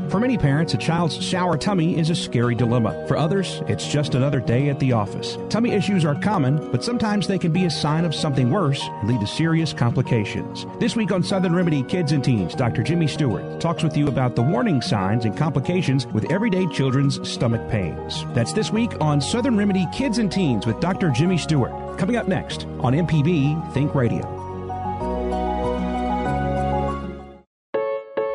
[0.10, 3.05] For many parents, a child's sour tummy is a scary dilemma.
[3.07, 5.38] For others, it's just another day at the office.
[5.49, 9.07] Tummy issues are common, but sometimes they can be a sign of something worse and
[9.07, 10.66] lead to serious complications.
[10.80, 12.82] This week on Southern Remedy Kids and Teens, Dr.
[12.82, 17.70] Jimmy Stewart talks with you about the warning signs and complications with everyday children's stomach
[17.70, 18.26] pains.
[18.34, 21.12] That's this week on Southern Remedy Kids and Teens with Dr.
[21.12, 21.99] Jimmy Stewart.
[21.99, 24.39] Coming up next on MPB Think Radio.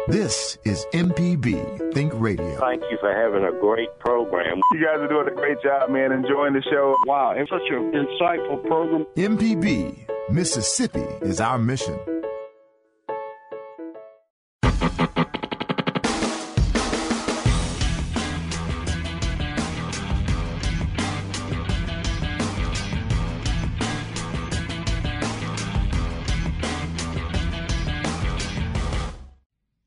[0.07, 2.61] This is MPB Think Radio.
[2.61, 4.61] Thank you for having a great program.
[4.73, 6.13] You guys are doing a great job, man.
[6.13, 6.95] Enjoying the show.
[7.07, 9.07] Wow, it's such an insightful program.
[9.17, 11.99] MPB, Mississippi is our mission.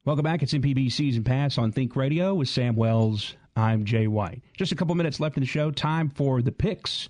[0.07, 0.41] Welcome back.
[0.41, 3.35] It's MPB Season Pass on Think Radio with Sam Wells.
[3.57, 4.41] I'm Jay White.
[4.55, 5.69] Just a couple minutes left in the show.
[5.69, 7.09] Time for the picks.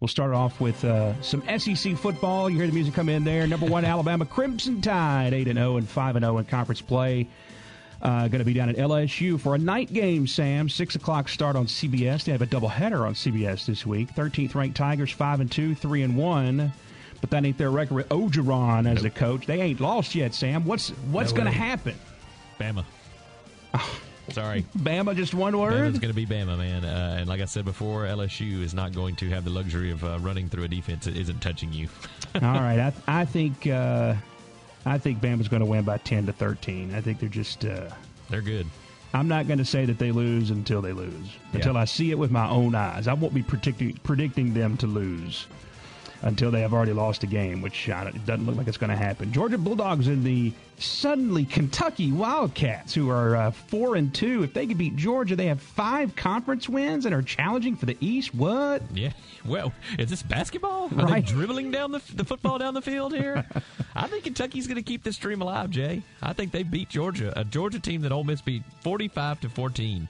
[0.00, 2.48] We'll start off with uh, some SEC football.
[2.48, 3.46] You hear the music come in there.
[3.46, 7.28] Number one, Alabama Crimson Tide, 8 0 and 5 0 in conference play.
[8.00, 10.70] Uh, going to be down at LSU for a night game, Sam.
[10.70, 12.24] 6 o'clock start on CBS.
[12.24, 14.14] They have a doubleheader on CBS this week.
[14.14, 16.72] 13th ranked Tigers, 5 and 2, 3 and 1
[17.20, 19.44] but that ain't their record with Orgeron as the coach.
[19.44, 20.64] They ain't lost yet, Sam.
[20.64, 21.94] What's what's No going to happen?
[22.60, 22.84] Bama.
[24.32, 24.64] Sorry.
[24.78, 25.72] Bama, just one word.
[25.72, 26.84] Bama's going to be Bama, man.
[26.84, 30.04] Uh, and like I said before, LSU is not going to have the luxury of
[30.04, 31.88] uh, running through a defense that isn't touching you.
[32.36, 34.14] All right, I, I think uh,
[34.86, 36.94] I think Bama's going to win by ten to thirteen.
[36.94, 37.64] I think they're just.
[37.64, 37.90] Uh,
[38.28, 38.66] They're good.
[39.12, 41.26] I'm not going to say that they lose until they lose.
[41.52, 43.08] Until I see it with my own eyes.
[43.08, 45.48] I won't be predicting predicting them to lose
[46.22, 48.96] until they have already lost a game, which it doesn't look like it's going to
[48.96, 49.32] happen.
[49.32, 54.42] Georgia Bulldogs and the suddenly Kentucky Wildcats, who are uh, four and two.
[54.42, 57.96] If they could beat Georgia, they have five conference wins and are challenging for the
[58.00, 58.34] East.
[58.34, 58.82] What?
[58.94, 59.12] Yeah.
[59.44, 60.86] Well, is this basketball?
[60.86, 61.24] Are Right.
[61.26, 63.44] they dribbling down the, the football down the field here?
[63.94, 66.02] I think Kentucky's going to keep this stream alive, Jay.
[66.22, 70.08] I think they beat Georgia, a Georgia team that Ole Miss beat 45 to 14.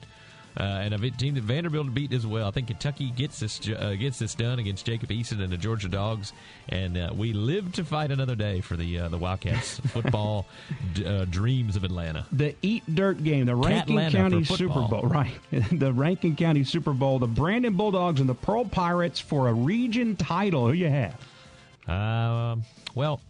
[0.59, 2.47] Uh, and a team that Vanderbilt beat as well.
[2.47, 5.87] I think Kentucky gets this uh, gets this done against Jacob Eason and the Georgia
[5.87, 6.33] Dogs,
[6.67, 10.45] and uh, we live to fight another day for the uh, the Wildcats football
[10.93, 12.25] d- uh, dreams of Atlanta.
[12.33, 14.81] The Eat Dirt game, the Rankin Catlanta County Super.
[14.81, 15.31] Bowl, right?
[15.71, 20.17] the Rankin County Super Bowl, the Brandon Bulldogs and the Pearl Pirates for a region
[20.17, 20.67] title.
[20.67, 21.15] Who you have?
[21.87, 23.21] Um, well,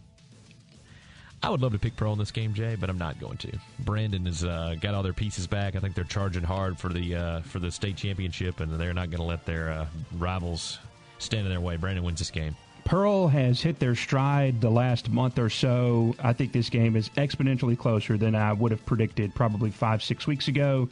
[1.44, 3.52] I would love to pick Pearl in this game, Jay, but I'm not going to.
[3.80, 5.74] Brandon has uh, got all their pieces back.
[5.74, 9.10] I think they're charging hard for the uh, for the state championship, and they're not
[9.10, 9.86] going to let their uh,
[10.18, 10.78] rivals
[11.18, 11.76] stand in their way.
[11.76, 12.54] Brandon wins this game.
[12.84, 16.14] Pearl has hit their stride the last month or so.
[16.22, 20.26] I think this game is exponentially closer than I would have predicted probably five, six
[20.26, 20.88] weeks ago.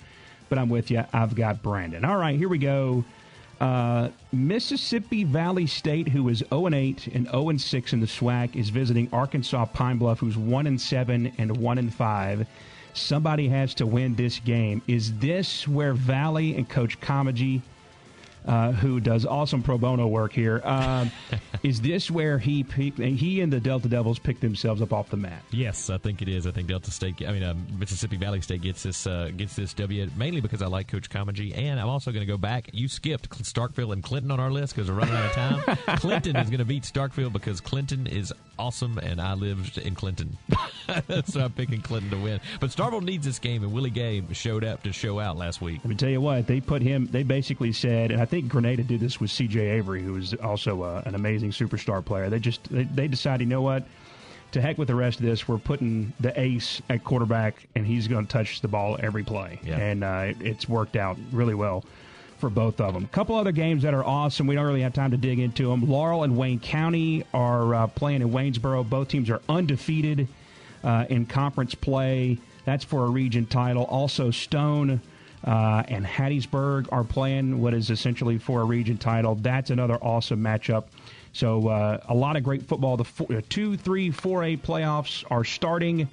[0.49, 1.05] But I'm with you.
[1.13, 2.05] I've got Brandon.
[2.05, 3.05] All right, here we go.
[3.61, 8.07] Uh, Mississippi Valley State, who is 0 and 8 and 0 and 6 in the
[8.07, 12.47] SWAC, is visiting Arkansas Pine Bluff, who's 1 and 7 and 1 and 5.
[12.95, 14.81] Somebody has to win this game.
[14.89, 17.61] Is this where Valley and Coach Comegy
[18.47, 20.61] uh, who does awesome pro bono work here.
[20.65, 21.11] Um,
[21.63, 25.17] is this where he picked, he and the Delta Devils picked themselves up off the
[25.17, 25.43] mat?
[25.51, 26.47] Yes, I think it is.
[26.47, 29.75] I think Delta State, I mean uh, Mississippi Valley State gets this uh, gets this
[29.75, 32.71] W mainly because I like Coach Comegy, and I'm also going to go back.
[32.73, 35.77] You skipped Starkville and Clinton on our list because we're running out of time.
[35.99, 40.37] Clinton is going to beat Starkville because Clinton is awesome, and I lived in Clinton,
[41.25, 42.41] so I'm picking Clinton to win.
[42.61, 45.79] But Starkville needs this game, and Willie Gay showed up to show out last week.
[45.79, 47.07] Let me tell you what they put him.
[47.11, 49.59] They basically said, and I think Grenada did this with C.J.
[49.61, 52.29] Avery, who is also uh, an amazing superstar player.
[52.29, 53.85] They just they, they decided, you know what,
[54.53, 55.49] to heck with the rest of this.
[55.49, 59.61] We're putting the ace at quarterback, and he's going to touch the ball every play,
[59.65, 59.79] Yeah.
[59.79, 61.85] and uh, it's worked out really well
[62.41, 63.05] for both of them.
[63.05, 64.47] A couple other games that are awesome.
[64.47, 65.89] We don't really have time to dig into them.
[65.89, 68.89] Laurel and Wayne County are uh, playing in Waynesboro.
[68.89, 70.27] Both teams are undefeated
[70.83, 72.39] uh, in conference play.
[72.65, 73.85] That's for a region title.
[73.85, 75.01] Also, Stone
[75.45, 79.35] uh, and Hattiesburg are playing what is essentially for a region title.
[79.35, 80.85] That's another awesome matchup.
[81.33, 82.97] So, uh, a lot of great football.
[82.97, 86.09] The uh, two, three, four A playoffs are starting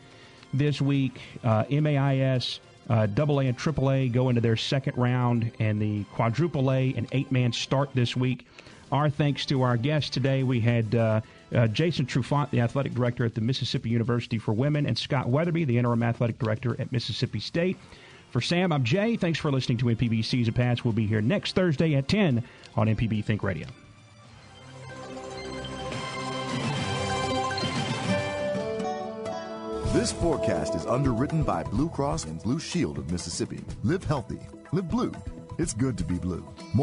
[0.53, 1.19] this week.
[1.43, 1.63] Uh,
[2.89, 6.93] Uh, Double A and Triple A go into their second round, and the Quadruple A
[6.95, 8.45] and eight man start this week.
[8.91, 10.43] Our thanks to our guests today.
[10.43, 11.21] We had uh,
[11.53, 15.65] uh, Jason Trufant, the athletic director at the Mississippi University for Women, and Scott Wetherbee,
[15.65, 17.77] the interim athletic director at Mississippi State.
[18.31, 19.17] For Sam, I'm Jay.
[19.17, 20.83] Thanks for listening to MPB Season Pass.
[20.83, 22.43] We'll be here next Thursday at 10
[22.75, 23.67] on MPB Think Radio.
[29.97, 33.61] This forecast is underwritten by Blue Cross and Blue Shield of Mississippi.
[33.81, 34.37] Live healthy.
[34.71, 35.11] Live blue.
[35.57, 36.47] It's good to be blue.
[36.71, 36.75] More